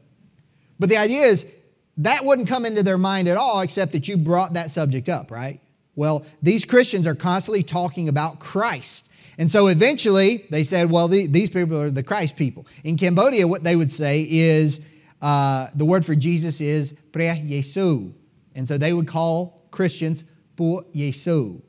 But 0.79 0.89
the 0.89 0.97
idea 0.97 1.23
is 1.23 1.53
that 1.99 2.25
wouldn't 2.25 2.49
come 2.49 2.65
into 2.65 2.83
their 2.83 2.99
mind 2.99 3.29
at 3.29 3.37
all 3.37 3.61
except 3.61 3.93
that 3.93 4.09
you 4.09 4.17
brought 4.17 4.55
that 4.55 4.71
subject 4.71 5.09
up, 5.09 5.31
right? 5.31 5.61
Well, 5.95 6.25
these 6.41 6.65
Christians 6.65 7.07
are 7.07 7.15
constantly 7.15 7.63
talking 7.63 8.09
about 8.09 8.39
Christ. 8.39 9.10
And 9.41 9.51
so 9.51 9.69
eventually 9.69 10.45
they 10.51 10.65
said, 10.65 10.91
well, 10.91 11.09
the, 11.09 11.27
these 11.27 11.49
people 11.49 11.81
are 11.81 11.91
the 11.91 12.03
Christ 12.03 12.37
people. 12.37 12.67
In 12.85 12.99
Cambodia, 12.99 13.49
what 13.49 13.65
they 13.65 13.75
would 13.75 13.91
say 13.91 14.27
is 14.29 14.87
uh, 15.23 15.69
the 15.75 15.87
word 15.87 16.05
for 16.05 16.15
Jesus 16.15 16.61
is 16.61 16.93
Pre 17.11 17.25
Yesu. 17.25 18.13
And 18.55 18.69
so 18.69 18.77
they 18.77 18.93
would 18.93 19.09
call 19.09 19.67
Christians 19.71 20.27
Pu 20.57 20.83
Yesu. 20.95 21.63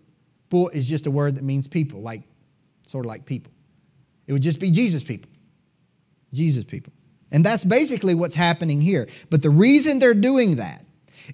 Pu 0.50 0.68
is 0.68 0.86
just 0.86 1.08
a 1.08 1.12
word 1.12 1.36
that 1.36 1.46
means 1.46 1.70
people, 1.70 2.02
like 2.02 2.24
sort 2.84 3.06
of 3.06 3.10
like 3.10 3.26
people. 3.26 3.54
It 4.28 4.34
would 4.34 4.44
just 4.44 4.60
be 4.60 4.70
Jesus 4.70 5.02
people. 5.02 5.32
Jesus 6.34 6.66
people. 6.66 6.92
And 7.32 7.42
that's 7.42 7.64
basically 7.64 8.16
what's 8.16 8.36
happening 8.36 8.82
here. 8.82 9.08
But 9.30 9.44
the 9.44 9.50
reason 9.50 10.00
they're 10.00 10.14
doing 10.14 10.58
that 10.58 10.84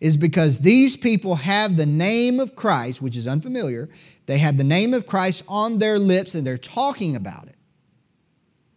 is 0.02 0.18
because 0.18 0.60
these 0.60 0.98
people 0.98 1.36
have 1.36 1.76
the 1.76 1.86
name 1.86 2.40
of 2.40 2.56
Christ, 2.56 3.02
which 3.02 3.18
is 3.18 3.28
unfamiliar. 3.28 3.90
They 4.26 4.38
have 4.40 4.58
the 4.58 4.64
name 4.64 4.94
of 4.94 5.08
Christ 5.08 5.44
on 5.48 5.78
their 5.78 6.00
lips 6.00 6.36
and 6.36 6.46
they're 6.46 6.58
talking 6.58 7.16
about 7.16 7.48
it. 7.48 7.56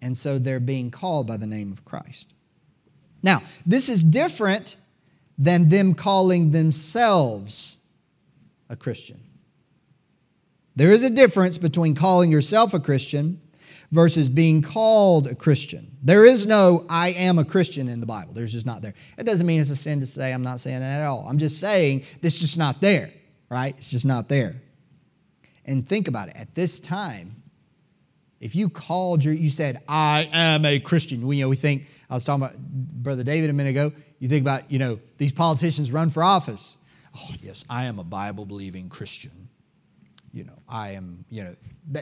And 0.03 0.17
so 0.17 0.39
they're 0.39 0.61
being 0.61 0.91
called 0.91 1.27
by 1.27 1.37
the 1.37 1.47
name 1.47 1.73
of 1.73 1.85
Christ. 1.85 2.33
Now, 3.23 3.43
this 3.67 3.89
is 3.89 4.03
different 4.03 4.77
than 5.37 5.69
them 5.69 5.95
calling 5.95 6.53
themselves 6.53 7.79
a 8.69 8.77
Christian. 8.77 9.21
There 10.77 10.93
is 10.93 11.03
a 11.03 11.11
difference 11.11 11.59
between 11.59 11.95
calling 11.95 12.31
yourself 12.31 12.73
a 12.73 12.81
Christian 12.81 13.41
versus 13.91 14.29
being 14.29 14.63
called 14.63 15.27
a 15.27 15.35
Christian. 15.35 15.97
There 16.03 16.25
is 16.25 16.47
no 16.47 16.87
I 16.89 17.09
am 17.11 17.39
a 17.39 17.45
Christian 17.45 17.89
in 17.89 18.01
the 18.01 18.07
Bible. 18.07 18.33
There's 18.33 18.53
just 18.53 18.67
not 18.67 18.83
there. 18.83 18.95
It 19.19 19.25
doesn't 19.25 19.47
mean 19.47 19.61
it's 19.61 19.71
a 19.71 19.77
sin 19.77 20.01
to 20.01 20.07
say 20.07 20.33
I'm 20.33 20.43
not 20.43 20.61
saying 20.61 20.81
that 20.81 21.01
at 21.01 21.07
all. 21.07 21.27
I'm 21.29 21.39
just 21.39 21.59
saying 21.59 22.05
this 22.21 22.35
is 22.35 22.41
just 22.41 22.59
not 22.59 22.81
there, 22.81 23.11
right? 23.49 23.75
It's 23.77 23.91
just 23.91 24.07
not 24.07 24.29
there. 24.29 24.63
And 25.65 25.87
think 25.87 26.09
about 26.09 26.29
it. 26.29 26.37
At 26.37 26.55
this 26.55 26.81
time, 26.81 27.43
if 28.41 28.57
you 28.57 28.71
called 28.71 29.23
your, 29.23 29.35
you 29.35 29.51
said, 29.51 29.83
I 29.87 30.29
am 30.33 30.65
a 30.65 30.81
Christian, 30.81 31.27
we, 31.27 31.37
you 31.37 31.45
know, 31.45 31.51
we 31.51 31.57
think, 31.57 31.87
I 32.09 32.15
was 32.15 32.25
talking 32.25 32.43
about 32.43 32.57
Brother 32.59 33.23
David 33.23 33.51
a 33.51 33.53
minute 33.53 33.71
ago, 33.71 33.93
you 34.19 34.29
think 34.29 34.43
about, 34.43 34.71
you 34.71 34.79
know, 34.79 34.99
these 35.19 35.33
politicians 35.33 35.93
run 35.93 36.09
for 36.09 36.23
office. 36.23 36.77
Oh, 37.17 37.35
yes, 37.41 37.65
I 37.69 37.85
am 37.85 37.99
a 37.99 38.05
Bible 38.05 38.47
believing 38.47 38.89
Christian. 38.89 39.49
You 40.33 40.45
know, 40.45 40.59
I 40.69 40.93
am, 40.93 41.25
you 41.29 41.45
know, 41.45 41.55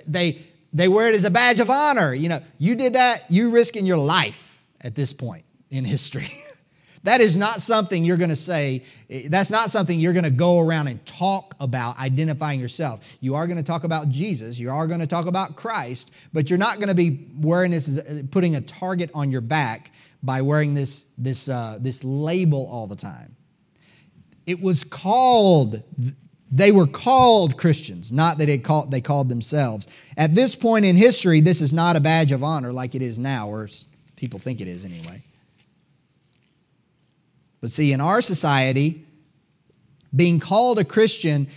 they, 0.07 0.43
they 0.73 0.89
wear 0.89 1.09
it 1.09 1.15
as 1.15 1.25
a 1.25 1.31
badge 1.31 1.61
of 1.61 1.71
honor. 1.71 2.13
You 2.15 2.29
know, 2.29 2.43
you 2.59 2.75
did 2.75 2.95
that, 2.95 3.25
you 3.31 3.51
risking 3.51 3.87
your 3.87 3.99
life 3.99 4.65
at 4.81 4.95
this 4.95 5.13
point 5.13 5.45
in 5.71 5.85
history. 5.85 6.31
that 7.05 7.21
is 7.21 7.37
not 7.37 7.61
something 7.61 8.05
you're 8.05 8.17
going 8.17 8.29
to 8.31 8.37
say. 8.37 8.83
That's 9.27 9.51
not 9.51 9.71
something 9.71 9.99
you're 9.99 10.13
going 10.13 10.25
to 10.25 10.31
go 10.31 10.59
around 10.61 10.89
and 10.89 11.05
talk 11.07 11.55
about 11.61 11.99
identifying 11.99 12.61
yourself. 12.61 13.05
You 13.21 13.35
are 13.35 13.47
going 13.47 13.57
to 13.57 13.63
talk 13.63 13.85
about 13.85 14.09
Jesus. 14.09 14.59
You 14.59 14.71
are 14.71 14.87
going 14.87 15.01
to 15.01 15.07
talk 15.07 15.27
about 15.27 15.57
Christ, 15.57 16.11
but 16.33 16.51
you're 16.51 16.59
not 16.59 16.77
going 16.77 16.89
to 16.89 16.95
be 16.95 17.27
wearing 17.39 17.71
this, 17.71 17.89
as, 17.89 18.25
putting 18.31 18.57
a 18.57 18.61
target 18.61 19.11
on 19.15 19.31
your 19.31 19.41
back 19.41 19.93
by 20.23 20.43
wearing 20.43 20.75
this, 20.75 21.07
this, 21.17 21.49
uh, 21.49 21.79
this 21.81 22.05
label 22.05 22.69
all 22.71 22.87
the 22.87 22.97
time. 22.97 23.37
It 24.47 24.61
was 24.61 24.83
called 24.83 25.83
they 26.51 26.73
were 26.73 26.87
called 26.87 27.57
Christians, 27.57 28.11
not 28.11 28.39
that 28.39 28.47
they 28.47 28.59
called, 28.59 28.91
they 28.91 29.01
called 29.01 29.29
themselves. 29.29 29.87
At 30.17 30.35
this 30.35 30.57
point 30.57 30.85
in 30.85 30.97
history, 30.97 31.41
this 31.41 31.61
is 31.61 31.73
not 31.73 31.97
a 31.97 32.01
badge 32.01 32.33
of 32.33 32.43
honor 32.43 32.73
like 32.73 32.95
it 32.95 33.03
is 33.03 33.19
now, 33.19 33.49
or 33.49 33.69
people 34.17 34.39
think 34.39 34.61
it 34.61 34.69
is 34.69 34.85
anyway. 34.85 35.23
But 37.61 37.71
see, 37.71 37.93
in 37.93 38.01
our 38.01 38.23
society, 38.23 39.05
being 40.15 40.41
called 40.41 40.79
a 40.79 40.85
Christian 40.85 41.49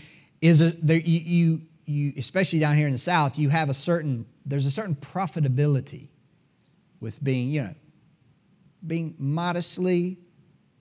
is 0.42 0.62
a, 0.62 0.72
there, 0.84 0.98
you, 0.98 1.20
you, 1.20 1.62
you, 1.86 2.14
especially 2.18 2.60
down 2.60 2.76
here 2.76 2.88
in 2.88 2.92
the 2.92 2.98
South, 2.98 3.38
you 3.38 3.50
have 3.50 3.70
a 3.70 3.74
certain, 3.74 4.26
there's 4.46 4.66
a 4.66 4.72
certain 4.72 4.96
profitability 4.96 6.08
with 7.00 7.24
being, 7.24 7.50
you 7.50 7.64
know, 7.64 7.76
being 8.86 9.16
modestly 9.18 10.18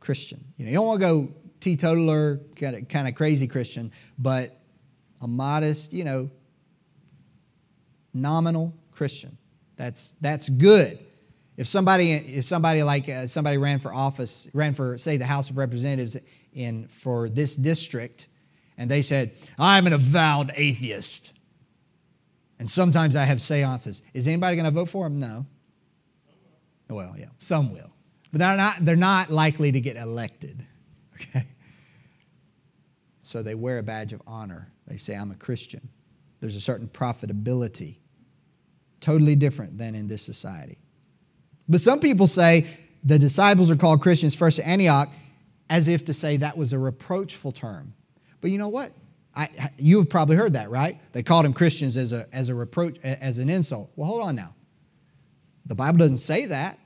Christian. 0.01 0.43
You 0.57 0.65
know, 0.65 0.71
you 0.71 0.77
don't 0.79 0.87
want 0.87 1.01
to 1.01 1.07
go 1.07 1.35
teetotaler, 1.61 2.41
kind 2.57 2.77
of, 2.77 2.89
kind 2.89 3.07
of 3.07 3.15
crazy 3.15 3.47
Christian, 3.47 3.93
but 4.19 4.59
a 5.21 5.29
modest, 5.29 5.93
you 5.93 6.05
know, 6.05 6.31
nominal 8.13 8.75
Christian. 8.93 9.37
That's, 9.77 10.13
that's 10.21 10.49
good. 10.49 10.99
If 11.57 11.67
somebody, 11.67 12.13
if 12.13 12.45
somebody 12.45 12.83
like 12.83 13.09
uh, 13.09 13.27
somebody 13.27 13.59
ran 13.59 13.79
for 13.81 13.93
office, 13.93 14.49
ran 14.55 14.75
for, 14.75 14.97
say, 14.99 15.19
the 15.19 15.27
House 15.27 15.51
of 15.51 15.59
Representatives 15.59 16.17
in, 16.55 16.87
for 16.89 17.29
this 17.29 17.55
district, 17.55 18.29
and 18.79 18.91
they 18.91 19.03
said, 19.03 19.33
I'm 19.59 19.87
an 19.87 19.93
avowed 19.93 20.53
atheist. 20.55 21.35
And 22.59 22.69
sometimes 22.69 23.17
I 23.17 23.25
have 23.25 23.41
seances. 23.43 24.03
Is 24.15 24.27
anybody 24.27 24.57
going 24.57 24.65
to 24.65 24.71
vote 24.71 24.89
for 24.89 25.07
him? 25.07 25.21
No. 25.21 25.47
Well, 26.89 27.15
yeah, 27.19 27.27
some 27.39 27.73
will. 27.73 27.91
But 28.33 28.41
they're 28.41 28.57
not, 28.57 28.77
they're 28.81 28.97
not 28.97 29.31
likely 29.31 29.73
to 29.73 29.81
get 29.81 29.97
elected. 29.97 30.65
Okay? 31.21 31.47
So 33.21 33.43
they 33.43 33.55
wear 33.55 33.79
a 33.79 33.83
badge 33.83 34.13
of 34.13 34.23
honor. 34.27 34.73
They 34.87 34.97
say, 34.97 35.15
I'm 35.15 35.31
a 35.31 35.37
Christian. 35.37 35.89
There's 36.41 36.57
a 36.57 36.61
certain 36.61 36.89
profitability, 36.89 37.97
totally 39.01 39.37
different 39.37 39.79
than 39.79 39.95
in 39.95 40.09
this 40.09 40.23
society. 40.23 40.79
But 41.69 41.81
some 41.81 42.01
people 42.01 42.27
say 42.27 42.67
the 43.05 43.19
disciples 43.19 43.71
are 43.71 43.77
called 43.77 44.01
Christians 44.01 44.35
first 44.35 44.59
at 44.59 44.67
Antioch 44.67 45.09
as 45.69 45.87
if 45.87 46.07
to 46.07 46.15
say 46.15 46.39
that 46.39 46.57
was 46.57 46.73
a 46.73 46.79
reproachful 46.79 47.53
term. 47.53 47.95
But 48.41 48.51
you 48.51 48.59
know 48.59 48.69
what? 48.69 48.91
I, 49.35 49.49
you 49.79 49.99
have 49.99 50.11
probably 50.11 50.35
heard 50.35 50.55
that, 50.55 50.71
right? 50.71 50.99
They 51.13 51.23
called 51.23 51.45
them 51.45 51.53
Christians 51.53 51.97
as 51.97 52.13
a, 52.13 52.27
as 52.33 52.49
a 52.49 52.55
reproach, 52.55 52.99
as 53.05 53.39
an 53.39 53.49
insult. 53.49 53.93
Well, 53.95 54.09
hold 54.09 54.23
on 54.23 54.35
now. 54.35 54.55
The 55.67 55.77
Bible 55.77 55.99
doesn't 55.99 56.17
say 56.17 56.47
that. 56.47 56.81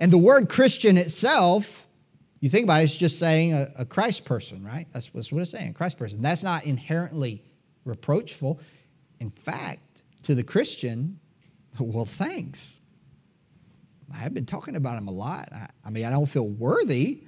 And 0.00 0.12
the 0.12 0.18
word 0.18 0.48
Christian 0.48 0.98
itself 0.98 1.86
you 2.44 2.50
think 2.50 2.64
about 2.64 2.82
it, 2.82 2.84
it's 2.84 2.96
just 2.98 3.18
saying 3.18 3.54
a, 3.54 3.72
a 3.78 3.84
Christ 3.86 4.26
person, 4.26 4.62
right? 4.62 4.86
That's, 4.92 5.06
that's 5.06 5.32
what 5.32 5.40
it's 5.40 5.52
saying, 5.52 5.70
a 5.70 5.72
Christ 5.72 5.96
person. 5.96 6.20
That's 6.20 6.44
not 6.44 6.66
inherently 6.66 7.42
reproachful. 7.86 8.60
In 9.18 9.30
fact, 9.30 10.02
to 10.24 10.34
the 10.34 10.42
Christian, 10.42 11.18
well, 11.78 12.04
thanks. 12.04 12.80
I 14.12 14.18
have 14.18 14.34
been 14.34 14.44
talking 14.44 14.76
about 14.76 14.98
him 14.98 15.08
a 15.08 15.10
lot. 15.10 15.48
I, 15.54 15.68
I 15.86 15.88
mean, 15.88 16.04
I 16.04 16.10
don't 16.10 16.26
feel 16.26 16.46
worthy 16.46 17.22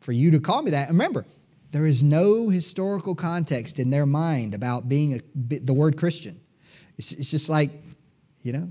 for 0.00 0.12
you 0.12 0.32
to 0.32 0.38
call 0.38 0.60
me 0.60 0.72
that. 0.72 0.88
remember, 0.88 1.24
there 1.70 1.86
is 1.86 2.02
no 2.02 2.50
historical 2.50 3.14
context 3.14 3.78
in 3.78 3.88
their 3.88 4.04
mind 4.04 4.52
about 4.52 4.86
being 4.86 5.14
a, 5.14 5.20
the 5.60 5.72
word 5.72 5.96
Christian. 5.96 6.38
It's, 6.98 7.12
it's 7.12 7.30
just 7.30 7.48
like, 7.48 7.70
you 8.42 8.52
know, 8.52 8.70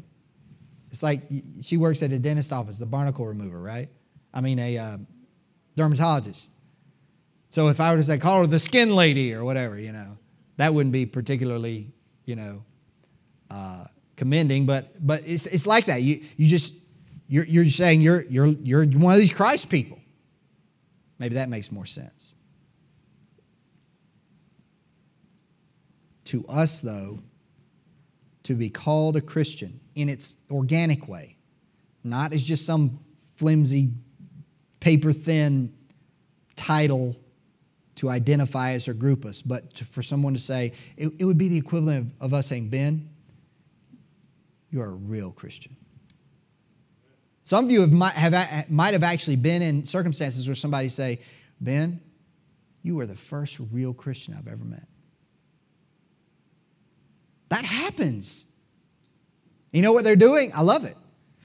it's 0.91 1.01
like 1.01 1.23
she 1.63 1.75
works 1.75 2.03
at 2.03 2.11
a 2.11 2.19
dentist 2.19 2.53
office, 2.53 2.77
the 2.77 2.85
barnacle 2.85 3.25
remover, 3.25 3.59
right? 3.59 3.89
I 4.31 4.41
mean, 4.41 4.59
a, 4.59 4.77
uh, 4.77 4.97
dermatologist. 5.77 6.49
So 7.49 7.69
if 7.69 7.79
I 7.79 7.91
were 7.91 7.97
to 7.97 8.03
say, 8.03 8.17
call 8.17 8.41
her 8.41 8.47
the 8.47 8.59
skin 8.59 8.93
lady 8.93 9.33
or 9.33 9.45
whatever, 9.45 9.79
you 9.79 9.93
know, 9.93 10.17
that 10.57 10.73
wouldn't 10.73 10.91
be 10.91 11.05
particularly, 11.05 11.93
you 12.25 12.35
know, 12.35 12.63
uh, 13.49 13.85
commending. 14.17 14.65
But 14.65 14.93
but 15.05 15.23
it's 15.25 15.45
it's 15.45 15.65
like 15.65 15.85
that. 15.85 16.01
You 16.01 16.21
you 16.35 16.47
just 16.47 16.75
you're 17.27 17.45
you're 17.45 17.65
saying 17.69 18.01
you're 18.01 18.23
you're 18.23 18.47
you're 18.47 18.85
one 18.85 19.13
of 19.13 19.19
these 19.19 19.31
Christ 19.31 19.69
people. 19.69 19.99
Maybe 21.19 21.35
that 21.35 21.47
makes 21.47 21.71
more 21.71 21.85
sense. 21.85 22.33
To 26.25 26.45
us, 26.47 26.81
though, 26.81 27.19
to 28.43 28.53
be 28.53 28.69
called 28.69 29.15
a 29.15 29.21
Christian 29.21 29.79
in 29.95 30.09
its 30.09 30.35
organic 30.51 31.07
way, 31.07 31.37
not 32.03 32.33
as 32.33 32.43
just 32.43 32.65
some 32.65 32.99
flimsy 33.37 33.91
paper 34.79 35.11
thin 35.11 35.73
title 36.55 37.15
to 37.95 38.09
identify 38.09 38.75
us 38.75 38.87
or 38.87 38.93
group 38.93 39.25
us, 39.25 39.41
but 39.41 39.73
to, 39.75 39.85
for 39.85 40.03
someone 40.03 40.33
to 40.33 40.39
say, 40.39 40.73
it, 40.97 41.11
it 41.17 41.25
would 41.25 41.37
be 41.37 41.47
the 41.47 41.57
equivalent 41.57 42.13
of, 42.19 42.27
of 42.27 42.33
us 42.33 42.47
saying, 42.47 42.69
Ben, 42.69 43.09
you're 44.69 44.85
a 44.85 44.89
real 44.89 45.31
Christian. 45.31 45.75
Some 47.41 47.65
of 47.65 47.71
you 47.71 47.81
have, 47.81 47.91
might, 47.91 48.13
have, 48.13 48.69
might 48.69 48.93
have 48.93 49.03
actually 49.03 49.37
been 49.37 49.61
in 49.61 49.85
circumstances 49.85 50.47
where 50.47 50.55
somebody 50.55 50.89
say, 50.89 51.19
Ben, 51.61 52.01
you 52.83 52.99
are 52.99 53.05
the 53.05 53.15
first 53.15 53.59
real 53.71 53.93
Christian 53.93 54.35
I've 54.37 54.47
ever 54.47 54.63
met. 54.63 54.87
That 57.49 57.65
happens. 57.65 58.45
You 59.71 59.81
know 59.81 59.93
what 59.93 60.03
they're 60.03 60.15
doing? 60.15 60.51
I 60.53 60.61
love 60.61 60.83
it 60.85 60.95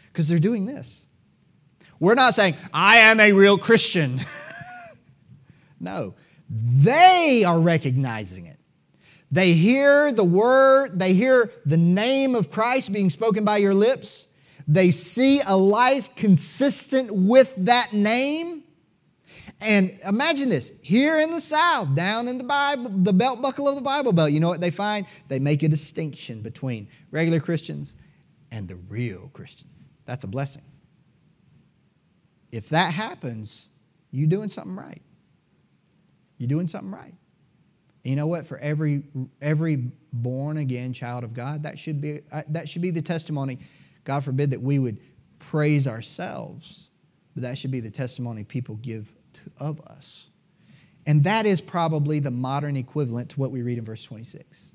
because 0.07 0.29
they're 0.29 0.39
doing 0.39 0.67
this. 0.67 1.02
We're 2.03 2.15
not 2.15 2.35
saying, 2.35 2.57
I 2.75 2.97
am 2.97 3.21
a 3.21 3.31
real 3.33 3.57
Christian. 3.57 4.19
no, 5.81 6.17
they 6.51 7.45
are 7.47 7.61
recognizing 7.61 8.47
it. 8.47 8.59
They 9.31 9.53
hear 9.53 10.13
the 10.13 10.25
word, 10.25 10.99
they 10.99 11.15
hear 11.15 11.53
the 11.65 11.77
name 11.77 12.35
of 12.35 12.51
Christ 12.51 12.93
being 12.93 13.09
spoken 13.09 13.45
by 13.45 13.59
your 13.59 13.73
lips. 13.73 14.27
They 14.67 14.91
see 14.91 15.43
a 15.47 15.57
life 15.57 16.17
consistent 16.17 17.13
with 17.13 17.55
that 17.67 17.93
name, 17.93 18.65
And 19.61 19.97
imagine 20.05 20.49
this 20.49 20.73
here 20.83 21.21
in 21.21 21.31
the 21.31 21.41
South, 21.41 21.95
down 21.95 22.27
in 22.27 22.37
the 22.37 22.43
Bible, 22.45 22.91
the 22.93 23.13
belt 23.13 23.41
buckle 23.41 23.69
of 23.69 23.77
the 23.77 23.81
Bible 23.81 24.13
Belt, 24.13 24.33
you 24.33 24.41
know 24.41 24.49
what 24.49 24.61
they 24.61 24.73
find? 24.73 25.07
They 25.29 25.39
make 25.39 25.63
a 25.63 25.69
distinction 25.69 26.43
between 26.43 26.89
regular 27.13 27.39
Christians 27.39 27.95
and 28.51 28.67
the 28.67 28.75
real 28.75 29.31
Christian. 29.33 29.69
That's 30.05 30.25
a 30.25 30.29
blessing. 30.29 30.63
If 32.53 32.69
that 32.69 32.93
happens, 32.93 33.71
you're 34.11 34.29
doing 34.29 34.49
something 34.51 34.77
right. 34.77 35.03
You're 36.37 36.49
doing 36.49 36.67
something 36.67 36.91
right. 36.91 37.15
You 38.05 38.17
know 38.17 38.27
what? 38.27 38.47
For 38.47 38.59
every 38.59 39.05
every 39.41 39.91
born 40.13 40.59
again 40.59 40.93
child 40.93 41.25
of 41.25 41.35
God, 41.35 41.63
that 41.63 41.79
should 41.79 42.01
be 42.01 42.21
uh, 42.31 42.43
that 42.49 42.69
should 42.69 42.83
be 42.83 42.91
the 42.91 43.03
testimony. 43.03 43.59
God 44.05 44.25
forbid 44.25 44.51
that 44.51 44.61
we 44.61 44.79
would 44.79 44.99
praise 45.39 45.87
ourselves, 45.87 46.89
but 47.35 47.45
that 47.45 47.57
should 47.57 47.71
be 47.71 47.81
the 47.81 47.91
testimony 47.91 48.45
people 48.45 48.75
give 48.77 49.13
to, 49.35 49.43
of 49.59 49.81
us. 49.83 50.29
And 51.07 51.25
that 51.25 51.47
is 51.47 51.61
probably 51.61 52.19
the 52.19 52.31
modern 52.31 52.77
equivalent 52.77 53.31
to 53.31 53.41
what 53.41 53.51
we 53.51 53.63
read 53.63 53.79
in 53.79 53.85
verse 53.85 54.03
26. 54.03 54.73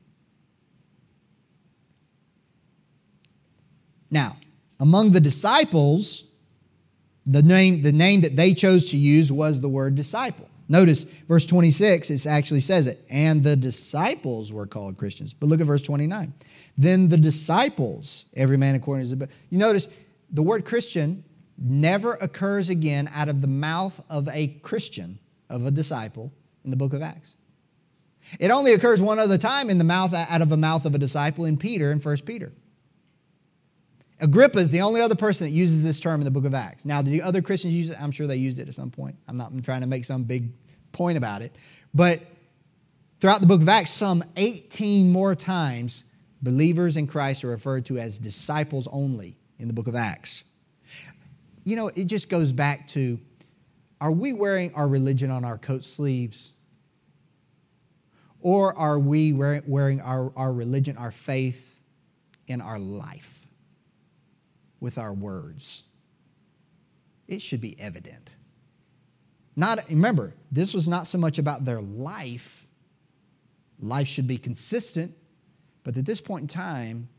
Now, 4.09 4.37
among 4.79 5.11
the 5.11 5.19
disciples, 5.19 6.25
the 7.27 7.43
name, 7.43 7.81
the 7.81 7.91
name 7.91 8.21
that 8.21 8.35
they 8.35 8.53
chose 8.53 8.85
to 8.91 8.97
use 8.97 9.31
was 9.31 9.59
the 9.59 9.69
word 9.69 9.95
disciple. 9.95 10.49
Notice 10.69 11.03
verse 11.03 11.45
26, 11.45 12.09
it 12.09 12.25
actually 12.25 12.61
says 12.61 12.87
it. 12.87 13.05
And 13.09 13.43
the 13.43 13.55
disciples 13.55 14.51
were 14.51 14.65
called 14.65 14.97
Christians. 14.97 15.33
But 15.33 15.47
look 15.47 15.61
at 15.61 15.67
verse 15.67 15.81
29. 15.81 16.33
Then 16.77 17.07
the 17.09 17.17
disciples, 17.17 18.25
every 18.35 18.57
man 18.57 18.75
according 18.75 19.01
to 19.01 19.05
his 19.05 19.11
ability. 19.13 19.33
You 19.49 19.57
notice 19.59 19.87
the 20.31 20.43
word 20.43 20.65
Christian 20.65 21.23
never 21.57 22.13
occurs 22.15 22.69
again 22.69 23.09
out 23.13 23.29
of 23.29 23.41
the 23.41 23.47
mouth 23.47 24.03
of 24.09 24.27
a 24.29 24.47
Christian, 24.47 25.19
of 25.49 25.65
a 25.65 25.71
disciple, 25.71 26.31
in 26.63 26.71
the 26.71 26.77
book 26.77 26.93
of 26.93 27.01
Acts. 27.01 27.35
It 28.39 28.51
only 28.51 28.73
occurs 28.73 29.01
one 29.01 29.19
other 29.19 29.37
time 29.37 29.69
in 29.69 29.77
the 29.77 29.83
mouth 29.85 30.13
out 30.13 30.41
of 30.41 30.49
the 30.49 30.57
mouth 30.57 30.85
of 30.85 30.93
a 30.93 30.97
disciple 30.97 31.45
in 31.45 31.57
Peter 31.57 31.91
in 31.91 31.99
1 31.99 32.17
Peter. 32.19 32.51
Agrippa 34.19 34.57
is 34.57 34.71
the 34.71 34.81
only 34.81 34.99
other 35.01 35.15
person 35.15 35.45
that 35.45 35.51
uses 35.51 35.83
this 35.83 35.99
term 35.99 36.21
in 36.21 36.25
the 36.25 36.31
book 36.31 36.45
of 36.45 36.53
Acts. 36.53 36.85
Now, 36.85 37.01
the 37.01 37.21
other 37.21 37.41
Christians 37.41 37.73
use 37.73 37.89
it? 37.89 38.01
I'm 38.01 38.11
sure 38.11 38.25
they 38.25 38.37
used 38.37 38.57
it 38.57 38.67
at 38.67 38.73
some 38.73 38.89
point. 38.89 39.15
I'm 39.27 39.37
not 39.37 39.51
trying 39.63 39.81
to 39.81 39.87
make 39.87 40.05
some 40.05 40.23
big 40.23 40.51
point 40.91 41.17
about 41.17 41.41
it. 41.41 41.55
But 41.93 42.21
throughout 43.19 43.41
the 43.41 43.47
book 43.47 43.61
of 43.61 43.69
Acts, 43.69 43.91
some 43.91 44.23
18 44.35 45.11
more 45.11 45.35
times, 45.35 46.03
believers 46.41 46.97
in 46.97 47.05
Christ 47.05 47.43
are 47.43 47.49
referred 47.49 47.85
to 47.87 47.99
as 47.99 48.17
disciples 48.17 48.87
only 48.91 49.37
in 49.59 49.67
the 49.67 49.73
book 49.73 49.87
of 49.87 49.95
Acts. 49.95 50.43
You 51.63 51.75
know, 51.75 51.89
it 51.89 52.05
just 52.05 52.29
goes 52.29 52.51
back 52.51 52.87
to 52.89 53.19
are 53.99 54.11
we 54.11 54.33
wearing 54.33 54.73
our 54.73 54.87
religion 54.87 55.31
on 55.31 55.43
our 55.43 55.57
coat 55.57 55.83
sleeves? 55.83 56.53
Or 58.41 58.77
are 58.77 58.99
we 58.99 59.33
wearing 59.33 60.01
our, 60.01 60.31
our 60.35 60.53
religion, 60.53 60.97
our 60.97 61.11
faith 61.11 61.81
in 62.47 62.61
our 62.61 62.77
life? 62.77 63.46
With 64.79 64.97
our 64.97 65.13
words. 65.13 65.83
It 67.27 67.41
should 67.41 67.61
be 67.61 67.79
evident. 67.79 68.29
Not, 69.55 69.89
remember, 69.89 70.33
this 70.51 70.73
was 70.73 70.87
not 70.87 71.07
so 71.07 71.17
much 71.17 71.39
about 71.39 71.65
their 71.65 71.81
life. 71.81 72.67
Life 73.79 74.07
should 74.07 74.27
be 74.27 74.37
consistent, 74.37 75.13
but 75.83 75.97
at 75.97 76.05
this 76.05 76.21
point 76.21 76.43
in 76.43 76.47
time, 76.47 77.09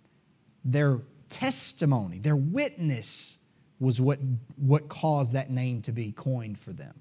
their 0.64 1.00
testimony, 1.28 2.18
their 2.18 2.36
witness 2.36 3.38
was 3.80 4.00
what, 4.00 4.18
what 4.56 4.88
caused 4.88 5.34
that 5.34 5.50
name 5.50 5.82
to 5.82 5.92
be 5.92 6.12
coined 6.12 6.58
for 6.58 6.72
them. 6.72 7.00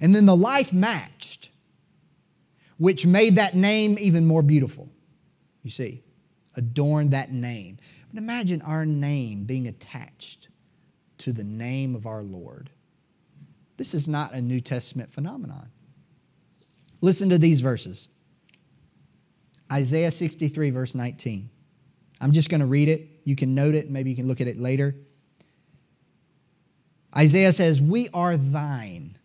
And 0.00 0.14
then 0.14 0.26
the 0.26 0.36
life 0.36 0.72
matched, 0.72 1.50
which 2.76 3.06
made 3.06 3.36
that 3.36 3.54
name 3.54 3.96
even 4.00 4.26
more 4.26 4.42
beautiful. 4.42 4.90
You 5.62 5.70
see, 5.70 6.02
adorned 6.54 7.12
that 7.12 7.32
name. 7.32 7.78
But 8.12 8.18
imagine 8.18 8.62
our 8.62 8.86
name 8.86 9.44
being 9.44 9.66
attached 9.66 10.48
to 11.18 11.32
the 11.32 11.44
name 11.44 11.94
of 11.94 12.06
our 12.06 12.22
Lord. 12.22 12.70
This 13.76 13.94
is 13.94 14.08
not 14.08 14.32
a 14.32 14.40
New 14.40 14.60
Testament 14.60 15.10
phenomenon. 15.10 15.68
Listen 17.00 17.28
to 17.30 17.38
these 17.38 17.60
verses 17.60 18.08
Isaiah 19.72 20.10
63, 20.10 20.70
verse 20.70 20.94
19. 20.94 21.50
I'm 22.20 22.32
just 22.32 22.48
going 22.48 22.60
to 22.60 22.66
read 22.66 22.88
it. 22.88 23.08
You 23.24 23.36
can 23.36 23.54
note 23.54 23.74
it, 23.74 23.90
maybe 23.90 24.10
you 24.10 24.16
can 24.16 24.28
look 24.28 24.40
at 24.40 24.46
it 24.46 24.58
later. 24.58 24.94
Isaiah 27.16 27.52
says, 27.52 27.80
We 27.80 28.08
are 28.14 28.36
thine. 28.36 29.16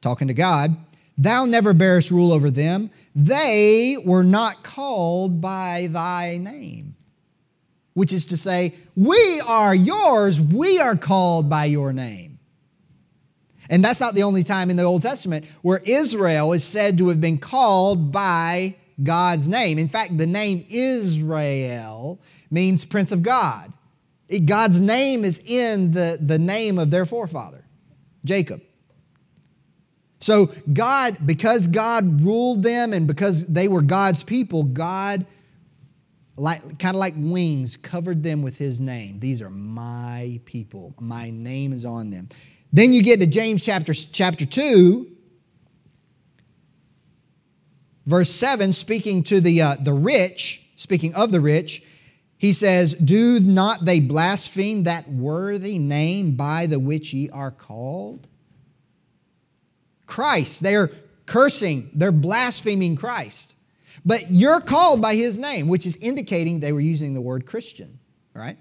Talking 0.00 0.28
to 0.28 0.34
God. 0.34 0.76
Thou 1.18 1.44
never 1.44 1.72
bearest 1.72 2.10
rule 2.10 2.32
over 2.32 2.50
them. 2.50 2.90
They 3.14 3.96
were 4.04 4.24
not 4.24 4.62
called 4.62 5.40
by 5.40 5.88
thy 5.90 6.38
name 6.38 6.91
which 7.94 8.12
is 8.12 8.24
to 8.26 8.36
say, 8.36 8.74
We 8.96 9.42
are 9.46 9.74
yours, 9.74 10.40
we 10.40 10.78
are 10.78 10.96
called 10.96 11.48
by 11.48 11.66
your 11.66 11.92
name. 11.92 12.38
And 13.70 13.84
that's 13.84 14.00
not 14.00 14.14
the 14.14 14.24
only 14.24 14.44
time 14.44 14.70
in 14.70 14.76
the 14.76 14.82
Old 14.82 15.02
Testament 15.02 15.46
where 15.62 15.80
Israel 15.84 16.52
is 16.52 16.64
said 16.64 16.98
to 16.98 17.08
have 17.08 17.20
been 17.20 17.38
called 17.38 18.12
by 18.12 18.76
God's 19.02 19.48
name. 19.48 19.78
In 19.78 19.88
fact, 19.88 20.18
the 20.18 20.26
name 20.26 20.66
Israel 20.68 22.20
means 22.50 22.84
Prince 22.84 23.12
of 23.12 23.22
God. 23.22 23.72
God's 24.44 24.80
name 24.80 25.24
is 25.24 25.40
in 25.44 25.92
the, 25.92 26.18
the 26.20 26.38
name 26.38 26.78
of 26.78 26.90
their 26.90 27.06
forefather, 27.06 27.64
Jacob. 28.24 28.62
So, 30.20 30.52
God, 30.72 31.16
because 31.24 31.66
God 31.66 32.22
ruled 32.22 32.62
them 32.62 32.92
and 32.92 33.06
because 33.06 33.46
they 33.46 33.68
were 33.68 33.82
God's 33.82 34.22
people, 34.22 34.62
God 34.62 35.26
like, 36.36 36.78
kind 36.78 36.94
of 36.94 37.00
like 37.00 37.14
wings, 37.16 37.76
covered 37.76 38.22
them 38.22 38.42
with 38.42 38.56
his 38.58 38.80
name. 38.80 39.20
These 39.20 39.42
are 39.42 39.50
my 39.50 40.40
people. 40.44 40.94
My 40.98 41.30
name 41.30 41.72
is 41.72 41.84
on 41.84 42.10
them. 42.10 42.28
Then 42.72 42.92
you 42.92 43.02
get 43.02 43.20
to 43.20 43.26
James 43.26 43.60
chapter, 43.60 43.92
chapter 43.92 44.46
2, 44.46 45.06
verse 48.06 48.30
7, 48.30 48.72
speaking 48.72 49.22
to 49.24 49.40
the, 49.40 49.60
uh, 49.60 49.76
the 49.78 49.92
rich, 49.92 50.66
speaking 50.76 51.14
of 51.14 51.32
the 51.32 51.40
rich, 51.40 51.82
he 52.38 52.52
says, 52.52 52.94
Do 52.94 53.38
not 53.38 53.84
they 53.84 54.00
blaspheme 54.00 54.84
that 54.84 55.08
worthy 55.08 55.78
name 55.78 56.34
by 56.34 56.66
the 56.66 56.80
which 56.80 57.12
ye 57.12 57.30
are 57.30 57.52
called? 57.52 58.26
Christ. 60.06 60.62
They're 60.62 60.90
cursing, 61.26 61.90
they're 61.94 62.10
blaspheming 62.10 62.96
Christ. 62.96 63.54
But 64.04 64.30
you're 64.30 64.60
called 64.60 65.00
by 65.00 65.14
his 65.14 65.38
name, 65.38 65.68
which 65.68 65.86
is 65.86 65.96
indicating 65.96 66.60
they 66.60 66.72
were 66.72 66.80
using 66.80 67.14
the 67.14 67.20
word 67.20 67.46
Christian, 67.46 67.98
right? 68.34 68.58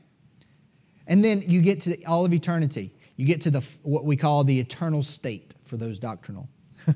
And 1.08 1.24
then 1.26 1.44
you 1.46 1.62
get 1.62 1.82
to 1.82 2.04
all 2.04 2.26
of 2.26 2.34
eternity. 2.34 2.96
You 3.16 3.26
get 3.26 3.42
to 3.42 3.52
the 3.52 3.62
what 3.82 4.06
we 4.06 4.16
call 4.16 4.44
the 4.44 4.60
eternal 4.60 5.04
state 5.04 5.56
for 5.64 5.78
those 5.78 5.98
doctrinal 5.98 6.48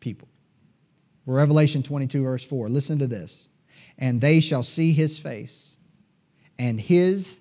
people. 0.00 0.28
Revelation 1.26 1.82
22, 1.82 2.22
verse 2.22 2.44
4. 2.44 2.68
Listen 2.68 2.98
to 2.98 3.06
this. 3.06 3.48
And 3.98 4.20
they 4.20 4.40
shall 4.40 4.62
see 4.62 4.92
his 4.92 5.18
face, 5.18 5.76
and 6.58 6.80
his 6.80 7.40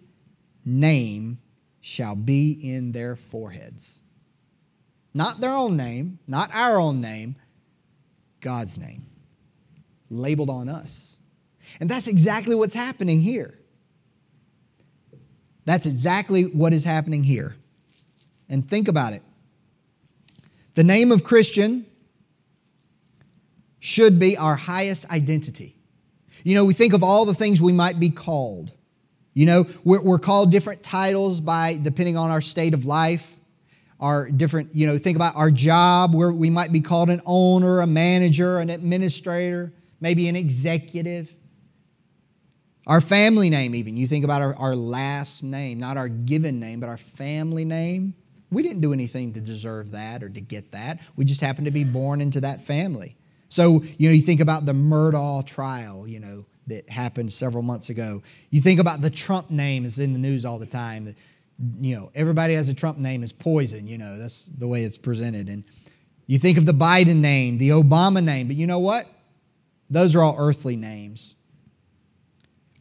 name 0.65 1.39
shall 1.79 2.15
be 2.15 2.51
in 2.51 2.91
their 2.91 3.15
foreheads. 3.15 4.01
Not 5.13 5.39
their 5.39 5.53
own 5.53 5.77
name, 5.77 6.19
not 6.27 6.53
our 6.53 6.79
own 6.79 7.01
name, 7.01 7.37
God's 8.41 8.77
name 8.77 9.10
labeled 10.11 10.49
on 10.49 10.69
us. 10.69 11.17
And 11.79 11.89
that's 11.89 12.07
exactly 12.07 12.53
what's 12.53 12.73
happening 12.73 13.21
here. 13.21 13.57
That's 15.65 15.85
exactly 15.85 16.43
what 16.43 16.73
is 16.73 16.83
happening 16.83 17.23
here. 17.23 17.55
And 18.49 18.67
think 18.67 18.87
about 18.87 19.13
it. 19.13 19.21
The 20.75 20.83
name 20.83 21.11
of 21.11 21.23
Christian 21.23 21.85
should 23.79 24.19
be 24.19 24.37
our 24.37 24.55
highest 24.55 25.09
identity. 25.09 25.75
You 26.43 26.55
know, 26.55 26.65
we 26.65 26.73
think 26.73 26.93
of 26.93 27.03
all 27.03 27.25
the 27.25 27.33
things 27.33 27.61
we 27.61 27.73
might 27.73 27.99
be 27.99 28.09
called. 28.09 28.73
You 29.33 29.45
know, 29.45 29.67
we're, 29.83 30.01
we're 30.01 30.19
called 30.19 30.51
different 30.51 30.83
titles 30.83 31.39
by 31.39 31.77
depending 31.81 32.17
on 32.17 32.31
our 32.31 32.41
state 32.41 32.73
of 32.73 32.85
life 32.85 33.37
our 34.01 34.31
different, 34.31 34.75
you 34.75 34.87
know, 34.87 34.97
think 34.97 35.15
about 35.15 35.35
our 35.35 35.51
job 35.51 36.15
where 36.15 36.31
we 36.31 36.49
might 36.49 36.71
be 36.71 36.81
called 36.81 37.11
an 37.11 37.21
owner, 37.23 37.81
a 37.81 37.87
manager, 37.87 38.57
an 38.57 38.71
administrator 38.71 39.71
maybe 40.01 40.27
an 40.27 40.35
executive. 40.35 41.33
Our 42.87 42.99
family 42.99 43.49
name, 43.49 43.73
even. 43.75 43.95
You 43.95 44.07
think 44.07 44.25
about 44.25 44.41
our, 44.41 44.55
our 44.55 44.75
last 44.75 45.43
name, 45.43 45.79
not 45.79 45.95
our 45.95 46.09
given 46.09 46.59
name, 46.59 46.81
but 46.81 46.89
our 46.89 46.97
family 46.97 47.63
name. 47.63 48.15
We 48.51 48.63
didn't 48.63 48.81
do 48.81 48.91
anything 48.91 49.31
to 49.33 49.39
deserve 49.39 49.91
that 49.91 50.23
or 50.23 50.29
to 50.29 50.41
get 50.41 50.73
that. 50.73 50.99
We 51.15 51.23
just 51.23 51.39
happened 51.39 51.65
to 51.65 51.71
be 51.71 51.85
born 51.85 52.19
into 52.19 52.41
that 52.41 52.61
family. 52.61 53.15
So, 53.47 53.83
you 53.97 54.09
know, 54.09 54.13
you 54.13 54.21
think 54.21 54.41
about 54.41 54.65
the 54.65 54.73
Murdaugh 54.73 55.45
trial, 55.45 56.07
you 56.07 56.19
know, 56.19 56.45
that 56.67 56.89
happened 56.89 57.31
several 57.31 57.63
months 57.63 57.89
ago. 57.89 58.23
You 58.49 58.61
think 58.61 58.79
about 58.79 59.01
the 59.01 59.09
Trump 59.09 59.49
name 59.51 59.85
is 59.85 59.99
in 59.99 60.13
the 60.13 60.19
news 60.19 60.45
all 60.45 60.57
the 60.59 60.65
time. 60.65 61.15
You 61.79 61.95
know, 61.95 62.11
everybody 62.15 62.55
has 62.55 62.69
a 62.69 62.73
Trump 62.73 62.97
name 62.97 63.23
is 63.23 63.31
poison, 63.31 63.87
you 63.87 63.97
know, 63.97 64.17
that's 64.17 64.43
the 64.43 64.67
way 64.67 64.83
it's 64.83 64.97
presented. 64.97 65.47
And 65.47 65.63
You 66.27 66.39
think 66.39 66.57
of 66.57 66.65
the 66.65 66.73
Biden 66.73 67.17
name, 67.17 67.57
the 67.57 67.69
Obama 67.69 68.23
name, 68.23 68.47
but 68.47 68.55
you 68.55 68.67
know 68.67 68.79
what? 68.79 69.07
Those 69.91 70.15
are 70.15 70.23
all 70.23 70.35
earthly 70.39 70.77
names. 70.77 71.35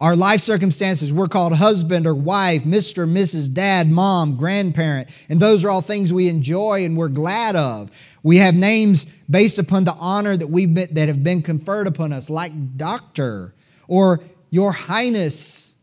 Our 0.01 0.16
life 0.16 0.40
circumstances, 0.40 1.12
we're 1.12 1.27
called 1.27 1.53
husband 1.53 2.07
or 2.07 2.14
wife, 2.14 2.62
Mr., 2.62 3.07
Mrs., 3.07 3.53
dad, 3.53 3.90
mom, 3.90 4.37
grandparent, 4.37 5.11
and 5.29 5.38
those 5.38 5.62
are 5.62 5.70
all 5.70 5.83
things 5.83 6.11
we 6.11 6.29
enjoy 6.29 6.87
and 6.87 6.96
we're 6.96 7.09
glad 7.09 7.55
of. 7.55 7.90
We 8.23 8.38
have 8.38 8.55
names 8.55 9.05
based 9.29 9.59
upon 9.59 9.85
the 9.85 9.92
honor 9.94 10.37
that 10.37 10.46
we've 10.46 10.73
been, 10.73 10.94
that 10.94 11.09
have 11.09 11.23
been 11.23 11.42
conferred 11.42 11.87
upon 11.87 12.14
us, 12.14 12.31
like 12.31 12.79
doctor 12.79 13.55
or 13.88 14.20
your 14.49 14.73
highness 14.73 15.75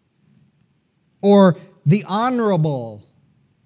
or 1.22 1.58
the 1.86 2.04
honorable 2.08 3.06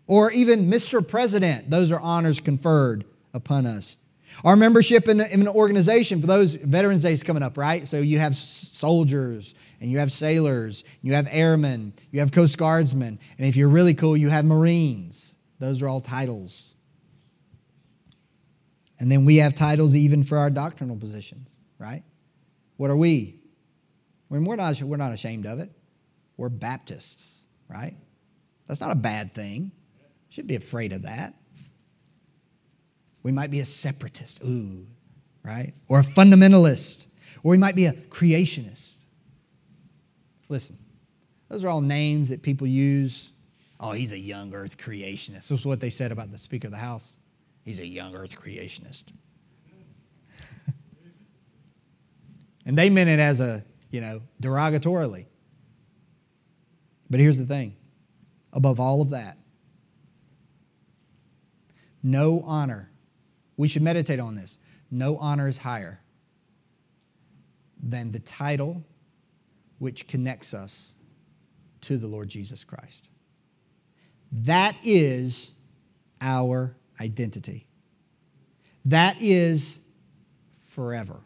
or 0.08 0.32
even 0.32 0.70
Mr. 0.70 1.08
President. 1.08 1.70
Those 1.70 1.92
are 1.94 2.00
honors 2.02 2.42
conferred 2.42 3.06
upon 3.34 3.66
us. 3.66 3.96
Our 4.44 4.56
membership 4.56 5.08
in, 5.08 5.22
in 5.22 5.42
an 5.42 5.48
organization, 5.48 6.20
for 6.20 6.28
those 6.28 6.56
Veterans 6.56 7.04
Day 7.04 7.14
is 7.14 7.24
coming 7.24 7.44
up, 7.44 7.58
right? 7.58 7.88
So 7.88 8.00
you 8.00 8.20
have 8.20 8.36
soldiers 8.36 9.54
and 9.80 9.92
you 9.92 10.00
have 10.00 10.12
sailors, 10.12 10.84
you 11.02 11.14
have 11.14 11.28
airmen, 11.30 11.94
you 12.12 12.20
have 12.20 12.32
Coast 12.32 12.58
Guardsmen, 12.58 13.20
and 13.38 13.48
if 13.48 13.56
you're 13.56 13.70
really 13.70 13.94
cool, 13.94 14.18
you 14.18 14.30
have 14.30 14.46
Marines. 14.46 15.36
Those 15.60 15.82
are 15.82 15.88
all 15.88 16.02
titles. 16.02 16.76
And 19.00 19.12
then 19.12 19.26
we 19.26 19.38
have 19.38 19.56
titles 19.56 19.96
even 19.96 20.24
for 20.24 20.38
our 20.38 20.50
doctrinal 20.50 20.96
positions, 20.96 21.52
right? 21.80 22.04
What 22.78 22.92
are 22.92 22.96
we? 22.96 23.40
We're 24.30 24.40
not, 24.40 24.82
we're 24.82 24.98
not 24.98 25.12
ashamed 25.12 25.46
of 25.46 25.60
it. 25.60 25.72
We're 26.38 26.50
Baptists, 26.50 27.44
right? 27.68 27.96
That's 28.68 28.80
not 28.80 28.92
a 28.92 28.96
bad 28.96 29.34
thing. 29.34 29.72
Should 30.30 30.48
be 30.48 30.56
afraid 30.56 30.94
of 30.94 31.04
that. 31.04 31.36
We 33.24 33.32
might 33.32 33.52
be 33.52 33.60
a 33.60 33.66
separatist, 33.66 34.44
ooh, 34.44 34.86
right? 35.44 35.74
Or 35.88 36.00
a 36.00 36.04
fundamentalist. 36.04 37.08
Or 37.44 37.52
we 37.52 37.58
might 37.58 37.76
be 37.76 37.86
a 37.86 37.94
creationist. 37.94 39.06
Listen, 40.50 40.78
those 41.50 41.64
are 41.64 41.70
all 41.70 41.82
names 41.82 42.30
that 42.30 42.42
people 42.42 42.68
use. 42.68 43.32
Oh, 43.80 43.92
he's 43.92 44.12
a 44.12 44.20
young 44.20 44.54
earth 44.54 44.78
creationist. 44.78 45.48
That's 45.48 45.66
what 45.66 45.80
they 45.80 45.90
said 45.90 46.12
about 46.12 46.32
the 46.32 46.38
Speaker 46.38 46.68
of 46.68 46.72
the 46.72 46.78
House. 46.78 47.14
He's 47.64 47.80
a 47.80 47.88
young 47.88 48.16
earth 48.16 48.40
creationist. 48.40 49.06
and 52.66 52.78
they 52.78 52.90
meant 52.90 53.10
it 53.10 53.20
as 53.20 53.40
a, 53.40 53.64
you 53.90 54.02
know, 54.02 54.22
derogatorily. 54.42 55.26
But 57.10 57.20
here's 57.20 57.38
the 57.38 57.46
thing 57.46 57.76
above 58.54 58.80
all 58.80 59.02
of 59.02 59.10
that, 59.12 59.38
no 62.04 62.44
honor, 62.46 62.91
we 63.58 63.68
should 63.68 63.82
meditate 63.82 64.20
on 64.20 64.36
this. 64.36 64.58
No 64.90 65.18
honor 65.18 65.48
is 65.48 65.58
higher 65.58 66.00
than 67.82 68.12
the 68.12 68.20
title 68.20 68.84
which 69.80 70.08
connects 70.08 70.54
us 70.54 70.96
to 71.82 71.98
the 71.98 72.08
Lord 72.08 72.30
Jesus 72.30 72.64
Christ. 72.64 73.10
That 74.32 74.76
is 74.84 75.52
our 76.22 76.76
identity. 77.00 77.68
That 78.86 79.18
is 79.20 79.80
forever. 80.64 81.20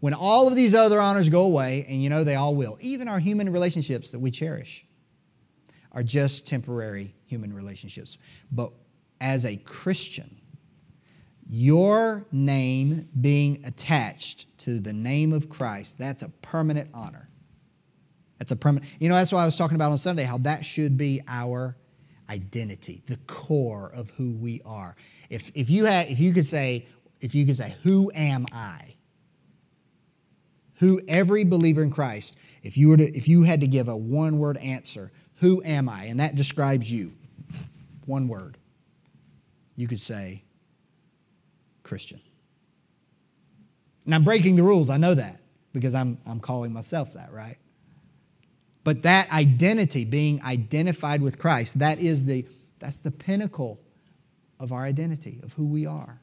When 0.00 0.14
all 0.14 0.48
of 0.48 0.56
these 0.56 0.74
other 0.74 1.00
honors 1.00 1.28
go 1.28 1.42
away, 1.42 1.84
and 1.88 2.02
you 2.02 2.10
know 2.10 2.24
they 2.24 2.34
all 2.34 2.54
will, 2.54 2.78
even 2.80 3.06
our 3.06 3.18
human 3.18 3.52
relationships 3.52 4.10
that 4.10 4.18
we 4.18 4.30
cherish 4.30 4.86
are 5.92 6.02
just 6.02 6.46
temporary 6.46 7.14
human 7.26 7.52
relationships. 7.52 8.16
But 8.50 8.72
as 9.20 9.44
a 9.44 9.56
Christian, 9.56 10.39
your 11.52 12.26
name 12.30 13.08
being 13.20 13.64
attached 13.64 14.46
to 14.58 14.78
the 14.78 14.92
name 14.92 15.32
of 15.32 15.48
Christ, 15.48 15.98
that's 15.98 16.22
a 16.22 16.28
permanent 16.28 16.90
honor. 16.94 17.28
That's 18.38 18.52
a 18.52 18.56
permanent. 18.56 18.90
You 19.00 19.08
know, 19.08 19.16
that's 19.16 19.32
why 19.32 19.42
I 19.42 19.46
was 19.46 19.56
talking 19.56 19.74
about 19.74 19.90
on 19.90 19.98
Sunday 19.98 20.22
how 20.22 20.38
that 20.38 20.64
should 20.64 20.96
be 20.96 21.22
our 21.26 21.76
identity, 22.28 23.02
the 23.06 23.16
core 23.26 23.90
of 23.92 24.10
who 24.10 24.36
we 24.36 24.62
are. 24.64 24.94
If, 25.28 25.50
if 25.56 25.70
you 25.70 25.86
had, 25.86 26.08
if 26.08 26.20
you 26.20 26.32
could 26.32 26.46
say, 26.46 26.86
if 27.20 27.34
you 27.34 27.44
could 27.44 27.56
say, 27.56 27.74
who 27.82 28.12
am 28.14 28.46
I? 28.52 28.94
Who 30.78 31.00
every 31.08 31.42
believer 31.42 31.82
in 31.82 31.90
Christ, 31.90 32.36
if 32.62 32.78
you 32.78 32.90
were 32.90 32.96
to, 32.96 33.04
if 33.04 33.26
you 33.26 33.42
had 33.42 33.60
to 33.62 33.66
give 33.66 33.88
a 33.88 33.96
one 33.96 34.38
word 34.38 34.56
answer, 34.58 35.10
who 35.36 35.62
am 35.64 35.88
I? 35.88 36.04
And 36.04 36.20
that 36.20 36.36
describes 36.36 36.90
you. 36.90 37.12
One 38.06 38.28
word. 38.28 38.56
You 39.74 39.88
could 39.88 40.00
say 40.00 40.44
Christian. 41.90 42.20
And 44.04 44.14
I'm 44.14 44.22
breaking 44.22 44.54
the 44.54 44.62
rules, 44.62 44.90
I 44.90 44.96
know 44.96 45.12
that, 45.12 45.40
because 45.72 45.92
I'm, 45.92 46.18
I'm 46.24 46.38
calling 46.38 46.72
myself 46.72 47.14
that, 47.14 47.32
right? 47.32 47.58
But 48.84 49.02
that 49.02 49.28
identity, 49.32 50.04
being 50.04 50.40
identified 50.44 51.20
with 51.20 51.36
Christ, 51.36 51.80
that 51.80 51.98
is 51.98 52.26
the, 52.26 52.46
that's 52.78 52.98
the 52.98 53.10
pinnacle 53.10 53.80
of 54.60 54.70
our 54.70 54.84
identity, 54.84 55.40
of 55.42 55.54
who 55.54 55.66
we 55.66 55.84
are. 55.84 56.20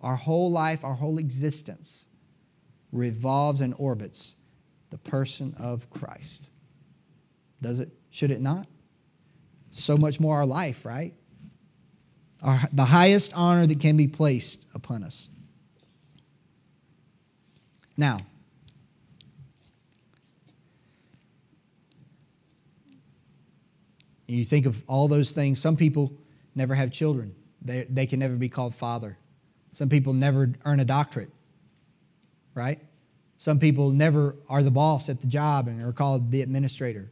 Our 0.00 0.16
whole 0.16 0.50
life, 0.50 0.82
our 0.82 0.94
whole 0.94 1.18
existence 1.18 2.06
revolves 2.90 3.60
and 3.60 3.74
orbits 3.76 4.34
the 4.88 4.96
person 4.96 5.54
of 5.58 5.90
Christ. 5.90 6.48
Does 7.60 7.80
it? 7.80 7.90
Should 8.08 8.30
it 8.30 8.40
not? 8.40 8.66
So 9.70 9.98
much 9.98 10.18
more 10.18 10.38
our 10.38 10.46
life, 10.46 10.86
right? 10.86 11.12
Our, 12.42 12.60
the 12.72 12.86
highest 12.86 13.32
honor 13.34 13.66
that 13.66 13.80
can 13.80 13.96
be 13.96 14.08
placed 14.08 14.64
upon 14.74 15.04
us. 15.04 15.28
Now, 17.96 18.20
you 24.26 24.44
think 24.44 24.64
of 24.64 24.82
all 24.86 25.08
those 25.08 25.32
things. 25.32 25.60
Some 25.60 25.76
people 25.76 26.12
never 26.54 26.74
have 26.74 26.90
children, 26.90 27.34
they, 27.62 27.84
they 27.90 28.06
can 28.06 28.18
never 28.20 28.36
be 28.36 28.48
called 28.48 28.74
father. 28.74 29.18
Some 29.72 29.88
people 29.88 30.12
never 30.12 30.52
earn 30.64 30.80
a 30.80 30.84
doctorate, 30.84 31.30
right? 32.54 32.80
Some 33.38 33.58
people 33.58 33.90
never 33.90 34.36
are 34.48 34.62
the 34.62 34.70
boss 34.70 35.08
at 35.08 35.20
the 35.20 35.26
job 35.26 35.68
and 35.68 35.82
are 35.82 35.92
called 35.92 36.30
the 36.30 36.42
administrator. 36.42 37.10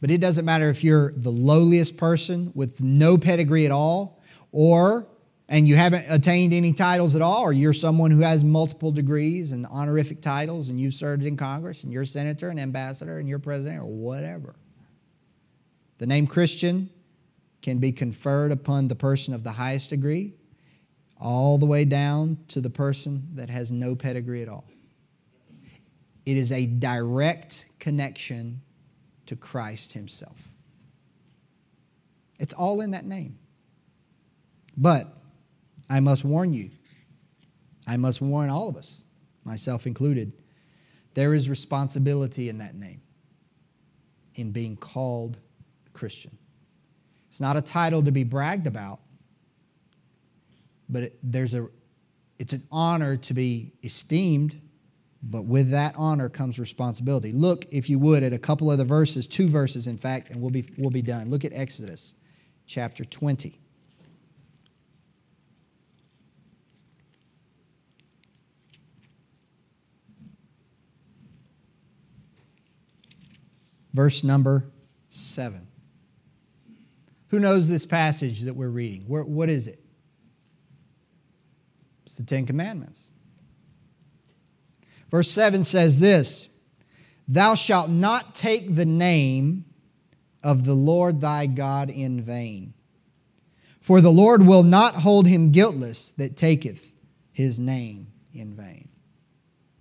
But 0.00 0.10
it 0.10 0.20
doesn't 0.20 0.44
matter 0.44 0.68
if 0.68 0.84
you're 0.84 1.12
the 1.12 1.30
lowliest 1.30 1.96
person 1.96 2.52
with 2.54 2.80
no 2.80 3.18
pedigree 3.18 3.66
at 3.66 3.72
all, 3.72 4.22
or 4.52 5.06
and 5.48 5.66
you 5.66 5.76
haven't 5.76 6.04
attained 6.08 6.52
any 6.52 6.74
titles 6.74 7.14
at 7.14 7.22
all, 7.22 7.42
or 7.42 7.52
you're 7.52 7.72
someone 7.72 8.10
who 8.10 8.20
has 8.20 8.44
multiple 8.44 8.92
degrees 8.92 9.50
and 9.50 9.64
honorific 9.66 10.20
titles 10.20 10.68
and 10.68 10.78
you've 10.78 10.92
served 10.92 11.24
in 11.24 11.38
Congress 11.38 11.84
and 11.84 11.92
you're 11.92 12.04
senator 12.04 12.50
and 12.50 12.60
ambassador 12.60 13.18
and 13.18 13.28
you're 13.28 13.38
president 13.38 13.80
or 13.80 13.86
whatever. 13.86 14.56
The 15.96 16.06
name 16.06 16.26
Christian 16.26 16.90
can 17.62 17.78
be 17.78 17.92
conferred 17.92 18.52
upon 18.52 18.88
the 18.88 18.94
person 18.94 19.32
of 19.32 19.42
the 19.42 19.52
highest 19.52 19.90
degree, 19.90 20.34
all 21.18 21.56
the 21.58 21.66
way 21.66 21.84
down 21.84 22.38
to 22.48 22.60
the 22.60 22.70
person 22.70 23.26
that 23.34 23.48
has 23.48 23.70
no 23.70 23.96
pedigree 23.96 24.42
at 24.42 24.48
all. 24.48 24.64
It 26.26 26.36
is 26.36 26.52
a 26.52 26.66
direct 26.66 27.66
connection 27.78 28.60
to 29.28 29.36
Christ 29.36 29.92
Himself. 29.92 30.48
It's 32.38 32.54
all 32.54 32.80
in 32.80 32.92
that 32.92 33.04
name. 33.04 33.38
But 34.76 35.06
I 35.90 36.00
must 36.00 36.24
warn 36.24 36.52
you, 36.52 36.70
I 37.86 37.96
must 37.96 38.20
warn 38.20 38.48
all 38.48 38.68
of 38.68 38.76
us, 38.76 39.00
myself 39.44 39.86
included, 39.86 40.32
there 41.14 41.34
is 41.34 41.50
responsibility 41.50 42.48
in 42.48 42.58
that 42.58 42.74
name, 42.74 43.02
in 44.34 44.50
being 44.52 44.76
called 44.76 45.38
a 45.86 45.90
Christian. 45.90 46.36
It's 47.28 47.40
not 47.40 47.56
a 47.56 47.62
title 47.62 48.02
to 48.04 48.12
be 48.12 48.24
bragged 48.24 48.66
about, 48.66 49.00
but 50.88 51.02
it, 51.04 51.18
there's 51.22 51.54
a, 51.54 51.68
it's 52.38 52.52
an 52.52 52.62
honor 52.70 53.16
to 53.16 53.34
be 53.34 53.72
esteemed, 53.82 54.60
but 55.22 55.44
with 55.44 55.70
that 55.70 55.94
honor 55.96 56.28
comes 56.28 56.58
responsibility. 56.58 57.32
Look, 57.32 57.66
if 57.72 57.90
you 57.90 57.98
would, 57.98 58.22
at 58.22 58.32
a 58.32 58.38
couple 58.38 58.70
of 58.70 58.78
the 58.78 58.84
verses, 58.84 59.26
two 59.26 59.48
verses, 59.48 59.86
in 59.86 59.98
fact, 59.98 60.30
and 60.30 60.40
we'll 60.40 60.50
be, 60.50 60.68
we'll 60.78 60.90
be 60.90 61.02
done. 61.02 61.30
Look 61.30 61.44
at 61.44 61.52
Exodus 61.52 62.14
chapter 62.66 63.04
20. 63.04 63.58
Verse 73.92 74.22
number 74.22 74.70
7. 75.10 75.66
Who 77.28 77.40
knows 77.40 77.68
this 77.68 77.84
passage 77.84 78.42
that 78.42 78.54
we're 78.54 78.68
reading? 78.68 79.02
what 79.06 79.50
is 79.50 79.66
it? 79.66 79.80
It's 82.04 82.16
the 82.16 82.22
Ten 82.22 82.46
Commandments. 82.46 83.10
Verse 85.10 85.30
7 85.30 85.62
says 85.62 85.98
this 85.98 86.54
Thou 87.26 87.54
shalt 87.54 87.90
not 87.90 88.34
take 88.34 88.74
the 88.74 88.86
name 88.86 89.64
of 90.42 90.64
the 90.64 90.74
Lord 90.74 91.20
thy 91.20 91.46
God 91.46 91.90
in 91.90 92.20
vain. 92.20 92.74
For 93.80 94.00
the 94.00 94.12
Lord 94.12 94.46
will 94.46 94.62
not 94.62 94.94
hold 94.94 95.26
him 95.26 95.50
guiltless 95.50 96.12
that 96.12 96.36
taketh 96.36 96.92
his 97.32 97.58
name 97.58 98.08
in 98.34 98.54
vain. 98.54 98.88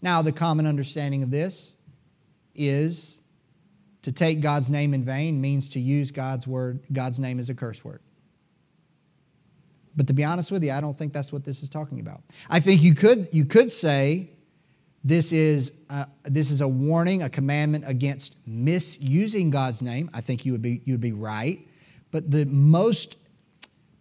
Now, 0.01 0.21
the 0.21 0.31
common 0.31 0.65
understanding 0.65 1.23
of 1.23 1.31
this 1.31 1.73
is 2.55 3.19
to 4.03 4.11
take 4.11 4.39
God's 4.39 4.69
name 4.69 4.93
in 4.93 5.03
vain 5.03 5.41
means 5.41 5.69
to 5.69 5.79
use 5.79 6.11
God's 6.11 6.47
word, 6.47 6.79
God's 6.93 7.19
name 7.19 7.39
as 7.39 7.49
a 7.49 7.55
curse 7.55 7.83
word. 7.83 8.01
But 9.95 10.07
to 10.07 10.13
be 10.13 10.23
honest 10.23 10.51
with 10.51 10.63
you, 10.63 10.71
I 10.71 10.79
don't 10.79 10.97
think 10.97 11.11
that's 11.11 11.33
what 11.33 11.43
this 11.43 11.63
is 11.63 11.69
talking 11.69 11.99
about. 11.99 12.21
I 12.49 12.59
think 12.59 12.83
you 12.83 12.93
could, 12.93 13.27
you 13.31 13.45
could 13.45 13.71
say 13.71 14.29
this 15.07 15.31
is, 15.31 15.83
a, 15.89 16.05
this 16.25 16.51
is 16.51 16.59
a 16.59 16.67
warning, 16.67 17.23
a 17.23 17.29
commandment 17.29 17.85
against 17.87 18.35
misusing 18.45 19.49
God's 19.49 19.81
name. 19.81 20.09
I 20.13 20.19
think 20.19 20.45
you 20.45 20.51
would 20.51 20.61
be, 20.61 20.81
you 20.83 20.95
would 20.95 21.01
be 21.01 21.13
right. 21.13 21.65
But 22.11 22.29
the 22.29 22.43
most, 22.45 23.15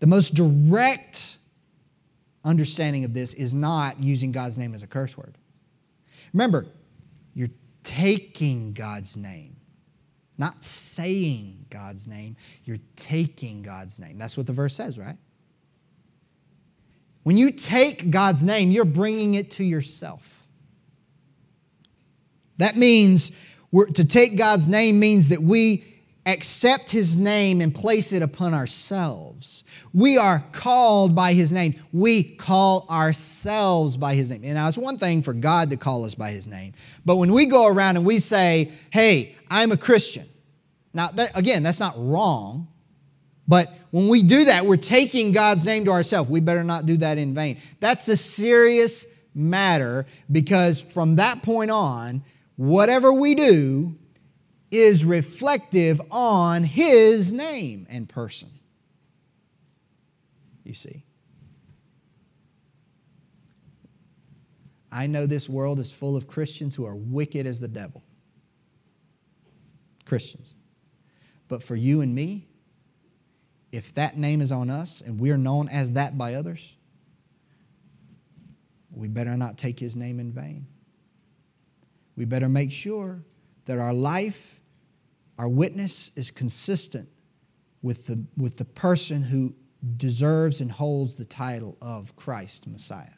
the 0.00 0.08
most 0.08 0.34
direct 0.34 1.38
understanding 2.44 3.04
of 3.04 3.14
this 3.14 3.34
is 3.34 3.54
not 3.54 4.02
using 4.02 4.32
God's 4.32 4.58
name 4.58 4.74
as 4.74 4.82
a 4.82 4.88
curse 4.88 5.16
word. 5.16 5.38
Remember, 6.32 6.66
you're 7.34 7.50
taking 7.84 8.72
God's 8.72 9.16
name, 9.16 9.54
not 10.38 10.64
saying 10.64 11.66
God's 11.70 12.08
name. 12.08 12.36
You're 12.64 12.80
taking 12.96 13.62
God's 13.62 14.00
name. 14.00 14.18
That's 14.18 14.36
what 14.36 14.48
the 14.48 14.52
verse 14.52 14.74
says, 14.74 14.98
right? 14.98 15.16
When 17.22 17.36
you 17.36 17.52
take 17.52 18.10
God's 18.10 18.42
name, 18.42 18.72
you're 18.72 18.84
bringing 18.84 19.34
it 19.34 19.52
to 19.52 19.64
yourself. 19.64 20.45
That 22.58 22.76
means 22.76 23.32
to 23.72 24.04
take 24.04 24.38
God's 24.38 24.68
name 24.68 24.98
means 24.98 25.28
that 25.28 25.42
we 25.42 25.84
accept 26.24 26.90
his 26.90 27.16
name 27.16 27.60
and 27.60 27.74
place 27.74 28.12
it 28.12 28.22
upon 28.22 28.52
ourselves. 28.52 29.62
We 29.94 30.18
are 30.18 30.44
called 30.52 31.14
by 31.14 31.34
his 31.34 31.52
name. 31.52 31.76
We 31.92 32.22
call 32.22 32.86
ourselves 32.90 33.96
by 33.96 34.14
his 34.14 34.30
name. 34.30 34.42
And 34.44 34.54
now 34.54 34.66
it's 34.66 34.76
one 34.76 34.98
thing 34.98 35.22
for 35.22 35.32
God 35.32 35.70
to 35.70 35.76
call 35.76 36.04
us 36.04 36.14
by 36.14 36.32
his 36.32 36.48
name. 36.48 36.72
But 37.04 37.16
when 37.16 37.32
we 37.32 37.46
go 37.46 37.68
around 37.68 37.96
and 37.96 38.04
we 38.04 38.18
say, 38.18 38.72
hey, 38.90 39.36
I'm 39.50 39.70
a 39.70 39.76
Christian. 39.76 40.26
Now, 40.92 41.08
that, 41.08 41.38
again, 41.38 41.62
that's 41.62 41.80
not 41.80 41.94
wrong. 41.96 42.68
But 43.46 43.72
when 43.92 44.08
we 44.08 44.22
do 44.22 44.46
that, 44.46 44.66
we're 44.66 44.76
taking 44.76 45.30
God's 45.30 45.64
name 45.64 45.84
to 45.84 45.92
ourselves. 45.92 46.28
We 46.28 46.40
better 46.40 46.64
not 46.64 46.86
do 46.86 46.96
that 46.96 47.18
in 47.18 47.34
vain. 47.34 47.58
That's 47.78 48.08
a 48.08 48.16
serious 48.16 49.06
matter 49.34 50.06
because 50.32 50.80
from 50.80 51.16
that 51.16 51.42
point 51.42 51.70
on, 51.70 52.24
whatever 52.56 53.12
we 53.12 53.34
do, 53.34 53.96
is 54.70 55.04
reflective 55.04 56.00
on 56.10 56.64
his 56.64 57.32
name 57.32 57.86
and 57.88 58.08
person. 58.08 58.50
You 60.64 60.74
see? 60.74 61.04
I 64.90 65.06
know 65.06 65.26
this 65.26 65.48
world 65.48 65.78
is 65.78 65.92
full 65.92 66.16
of 66.16 66.26
Christians 66.26 66.74
who 66.74 66.84
are 66.84 66.96
wicked 66.96 67.46
as 67.46 67.60
the 67.60 67.68
devil. 67.68 68.02
Christians. 70.04 70.54
But 71.48 71.62
for 71.62 71.76
you 71.76 72.00
and 72.00 72.14
me, 72.14 72.48
if 73.72 73.94
that 73.94 74.16
name 74.16 74.40
is 74.40 74.52
on 74.52 74.70
us 74.70 75.02
and 75.02 75.20
we're 75.20 75.36
known 75.36 75.68
as 75.68 75.92
that 75.92 76.16
by 76.16 76.34
others, 76.34 76.76
we 78.90 79.08
better 79.08 79.36
not 79.36 79.58
take 79.58 79.78
his 79.78 79.94
name 79.94 80.18
in 80.18 80.32
vain. 80.32 80.66
We 82.16 82.24
better 82.24 82.48
make 82.48 82.72
sure 82.72 83.22
that 83.66 83.78
our 83.78 83.92
life, 83.92 84.60
our 85.38 85.48
witness 85.48 86.10
is 86.16 86.30
consistent 86.30 87.08
with 87.82 88.06
the, 88.06 88.24
with 88.36 88.56
the 88.56 88.64
person 88.64 89.22
who 89.22 89.54
deserves 89.96 90.60
and 90.60 90.72
holds 90.72 91.14
the 91.14 91.24
title 91.24 91.76
of 91.82 92.16
Christ 92.16 92.66
Messiah. 92.66 93.10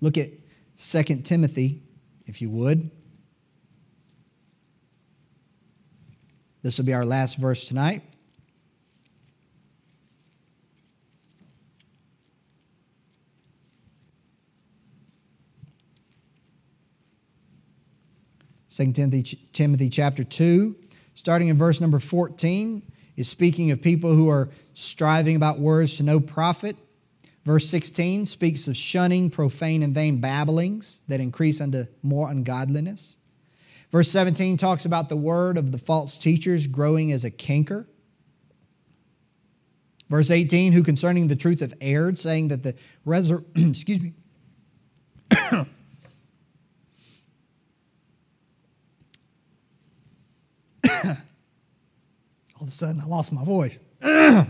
Look 0.00 0.18
at 0.18 0.30
2 0.76 1.02
Timothy, 1.22 1.82
if 2.26 2.42
you 2.42 2.50
would. 2.50 2.90
This 6.62 6.78
will 6.78 6.84
be 6.84 6.94
our 6.94 7.04
last 7.04 7.38
verse 7.38 7.66
tonight. 7.66 8.02
2 18.70 18.92
Timothy, 18.92 19.22
Timothy 19.52 19.88
chapter 19.88 20.22
2, 20.22 20.76
starting 21.14 21.48
in 21.48 21.56
verse 21.56 21.80
number 21.80 21.98
14, 21.98 22.82
is 23.16 23.28
speaking 23.28 23.70
of 23.70 23.82
people 23.82 24.14
who 24.14 24.28
are 24.30 24.48
striving 24.74 25.36
about 25.36 25.58
words 25.58 25.96
to 25.96 26.02
no 26.02 26.20
profit. 26.20 26.76
Verse 27.44 27.68
16 27.68 28.26
speaks 28.26 28.68
of 28.68 28.76
shunning 28.76 29.28
profane 29.28 29.82
and 29.82 29.92
vain 29.92 30.20
babblings 30.20 31.02
that 31.08 31.20
increase 31.20 31.60
unto 31.60 31.86
more 32.02 32.30
ungodliness. 32.30 33.16
Verse 33.90 34.10
17 34.10 34.56
talks 34.56 34.84
about 34.84 35.08
the 35.08 35.16
word 35.16 35.58
of 35.58 35.72
the 35.72 35.78
false 35.78 36.16
teachers 36.16 36.66
growing 36.68 37.10
as 37.10 37.24
a 37.24 37.30
canker. 37.30 37.88
Verse 40.08 40.30
18, 40.30 40.72
who 40.72 40.82
concerning 40.82 41.28
the 41.28 41.36
truth 41.36 41.60
have 41.60 41.74
erred, 41.80 42.18
saying 42.18 42.48
that 42.48 42.62
the 42.62 42.74
resurrection, 43.04 43.70
excuse 43.70 44.00
me, 44.00 44.12
All 52.60 52.64
of 52.64 52.68
a 52.68 52.72
sudden, 52.72 53.00
I 53.00 53.06
lost 53.06 53.32
my 53.32 53.42
voice. 53.42 53.78
All 54.04 54.44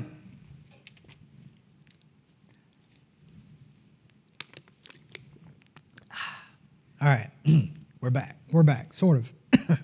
right, 7.00 7.30
we're 8.00 8.10
back. 8.10 8.36
We're 8.50 8.64
back, 8.64 8.92
sort 8.92 9.18
of. 9.18 9.30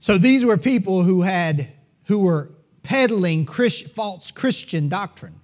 so 0.00 0.18
these 0.18 0.44
were 0.44 0.56
people 0.56 1.04
who 1.04 1.22
had 1.22 1.68
who 2.06 2.24
were 2.24 2.50
peddling 2.82 3.46
Christ, 3.46 3.86
false 3.90 4.32
Christian 4.32 4.88
doctrine. 4.88 5.38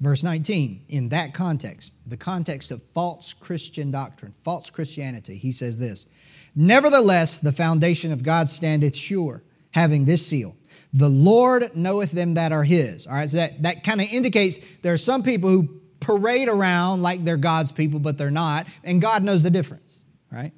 Verse 0.00 0.24
19, 0.24 0.86
in 0.88 1.10
that 1.10 1.32
context, 1.32 1.92
the 2.04 2.16
context 2.16 2.72
of 2.72 2.82
false 2.92 3.32
Christian 3.32 3.92
doctrine, 3.92 4.34
false 4.42 4.68
Christianity, 4.70 5.36
he 5.36 5.52
says 5.52 5.78
this 5.78 6.08
Nevertheless, 6.54 7.38
the 7.38 7.52
foundation 7.52 8.12
of 8.12 8.22
God 8.22 8.48
standeth 8.48 8.94
sure, 8.94 9.42
having 9.70 10.04
this 10.04 10.26
seal. 10.26 10.56
The 10.92 11.08
Lord 11.08 11.74
knoweth 11.74 12.12
them 12.12 12.34
that 12.34 12.52
are 12.52 12.64
his. 12.64 13.06
All 13.06 13.14
right, 13.14 13.30
so 13.30 13.38
that, 13.38 13.62
that 13.62 13.84
kind 13.84 14.00
of 14.00 14.12
indicates 14.12 14.58
there 14.82 14.92
are 14.92 14.98
some 14.98 15.22
people 15.22 15.48
who 15.48 15.80
parade 16.00 16.48
around 16.48 17.00
like 17.00 17.24
they're 17.24 17.36
God's 17.38 17.72
people, 17.72 17.98
but 17.98 18.18
they're 18.18 18.30
not, 18.30 18.66
and 18.84 19.00
God 19.00 19.22
knows 19.22 19.42
the 19.42 19.50
difference, 19.50 20.00
right? 20.30 20.52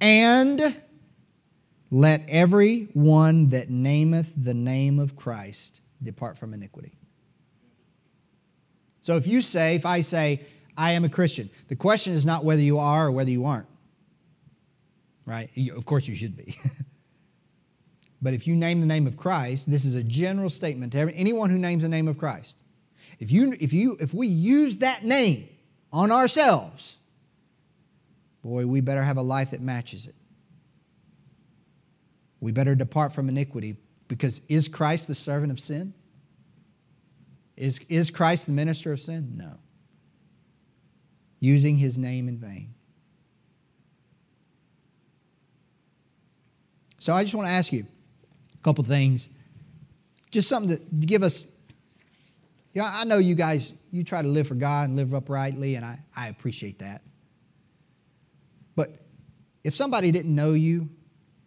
And 0.00 0.76
let 1.90 2.22
every 2.28 2.88
one 2.92 3.50
that 3.50 3.70
nameth 3.70 4.34
the 4.36 4.54
name 4.54 4.98
of 4.98 5.16
Christ 5.16 5.80
depart 6.02 6.36
from 6.36 6.52
iniquity. 6.52 6.98
So 9.00 9.16
if 9.16 9.26
you 9.26 9.40
say, 9.40 9.76
if 9.76 9.86
I 9.86 10.02
say, 10.02 10.44
I 10.76 10.92
am 10.92 11.04
a 11.04 11.08
Christian, 11.08 11.48
the 11.68 11.76
question 11.76 12.12
is 12.12 12.26
not 12.26 12.44
whether 12.44 12.60
you 12.60 12.78
are 12.78 13.06
or 13.06 13.12
whether 13.12 13.30
you 13.30 13.46
aren't 13.46 13.68
right? 15.26 15.50
Of 15.74 15.86
course, 15.86 16.06
you 16.06 16.14
should 16.14 16.36
be. 16.36 16.56
but 18.22 18.34
if 18.34 18.46
you 18.46 18.54
name 18.54 18.80
the 18.80 18.86
name 18.86 19.06
of 19.06 19.16
Christ, 19.16 19.70
this 19.70 19.84
is 19.84 19.94
a 19.94 20.02
general 20.02 20.50
statement 20.50 20.92
to 20.92 21.10
anyone 21.14 21.50
who 21.50 21.58
names 21.58 21.82
the 21.82 21.88
name 21.88 22.08
of 22.08 22.18
Christ. 22.18 22.56
If, 23.18 23.30
you, 23.30 23.54
if, 23.60 23.72
you, 23.72 23.96
if 24.00 24.12
we 24.12 24.26
use 24.26 24.78
that 24.78 25.04
name 25.04 25.48
on 25.92 26.10
ourselves, 26.10 26.96
boy, 28.42 28.66
we 28.66 28.80
better 28.80 29.02
have 29.02 29.16
a 29.16 29.22
life 29.22 29.52
that 29.52 29.60
matches 29.60 30.06
it. 30.06 30.14
We 32.40 32.52
better 32.52 32.74
depart 32.74 33.12
from 33.12 33.28
iniquity 33.28 33.76
because 34.08 34.42
is 34.48 34.68
Christ 34.68 35.08
the 35.08 35.14
servant 35.14 35.50
of 35.50 35.58
sin? 35.58 35.94
Is, 37.56 37.80
is 37.88 38.10
Christ 38.10 38.46
the 38.46 38.52
minister 38.52 38.92
of 38.92 39.00
sin? 39.00 39.34
No. 39.36 39.58
Using 41.40 41.76
his 41.78 41.98
name 41.98 42.28
in 42.28 42.36
vain. 42.36 42.73
So 47.04 47.12
I 47.14 47.22
just 47.22 47.34
want 47.34 47.46
to 47.48 47.52
ask 47.52 47.70
you 47.70 47.84
a 48.54 48.62
couple 48.62 48.82
things, 48.82 49.28
just 50.30 50.48
something 50.48 50.74
to 50.74 51.06
give 51.06 51.22
us. 51.22 51.52
You 52.72 52.80
know, 52.80 52.88
I 52.90 53.04
know 53.04 53.18
you 53.18 53.34
guys, 53.34 53.74
you 53.90 54.04
try 54.04 54.22
to 54.22 54.28
live 54.28 54.48
for 54.48 54.54
God 54.54 54.88
and 54.88 54.96
live 54.96 55.12
uprightly, 55.12 55.74
and 55.74 55.84
I, 55.84 55.98
I 56.16 56.28
appreciate 56.28 56.78
that. 56.78 57.02
But 58.74 59.04
if 59.64 59.76
somebody 59.76 60.12
didn't 60.12 60.34
know 60.34 60.54
you, 60.54 60.88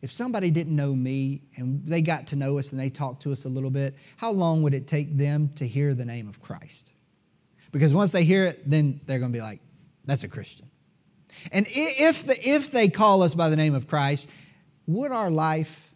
if 0.03 0.11
somebody 0.11 0.51
didn't 0.51 0.75
know 0.75 0.93
me 0.93 1.41
and 1.55 1.81
they 1.87 2.03
got 2.03 2.27
to 2.27 2.35
know 2.35 2.59
us 2.59 2.69
and 2.69 2.79
they 2.79 2.91
talked 2.91 3.23
to 3.23 3.31
us 3.31 3.45
a 3.45 3.49
little 3.49 3.71
bit, 3.71 3.95
how 4.17 4.29
long 4.29 4.61
would 4.61 4.75
it 4.75 4.85
take 4.85 5.17
them 5.17 5.49
to 5.55 5.67
hear 5.67 5.95
the 5.95 6.05
name 6.05 6.27
of 6.27 6.39
Christ? 6.39 6.91
Because 7.71 7.95
once 7.95 8.11
they 8.11 8.25
hear 8.25 8.45
it, 8.45 8.69
then 8.69 9.01
they're 9.07 9.17
going 9.17 9.31
to 9.33 9.35
be 9.35 9.41
like, 9.41 9.61
that's 10.05 10.23
a 10.23 10.29
Christian. 10.29 10.69
And 11.51 11.65
if, 11.67 12.27
the, 12.27 12.37
if 12.47 12.69
they 12.69 12.89
call 12.89 13.23
us 13.23 13.33
by 13.33 13.49
the 13.49 13.55
name 13.55 13.73
of 13.73 13.87
Christ 13.87 14.29
would 14.87 15.11
our 15.11 15.29
life 15.29 15.93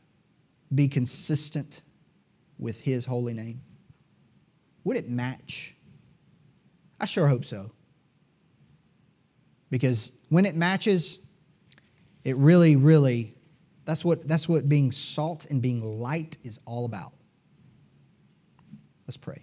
be 0.74 0.88
consistent 0.88 1.82
with 2.60 2.82
His 2.82 3.06
holy 3.06 3.34
name? 3.34 3.62
Would 4.84 4.98
it 4.98 5.10
match? 5.10 5.76
I 7.00 7.06
sure 7.06 7.28
hope 7.28 7.46
so. 7.46 7.72
Because 9.70 10.12
when 10.30 10.46
it 10.46 10.56
matches, 10.56 11.20
it 12.24 12.36
really, 12.36 12.76
really, 12.76 13.34
that's 13.86 14.06
what, 14.06 14.28
that's 14.28 14.48
what 14.48 14.68
being 14.70 14.92
salt 14.92 15.46
and 15.50 15.62
being 15.62 16.00
light 16.00 16.38
is 16.44 16.60
all 16.66 16.86
about. 16.86 17.14
Let's 19.08 19.18
pray. 19.18 19.40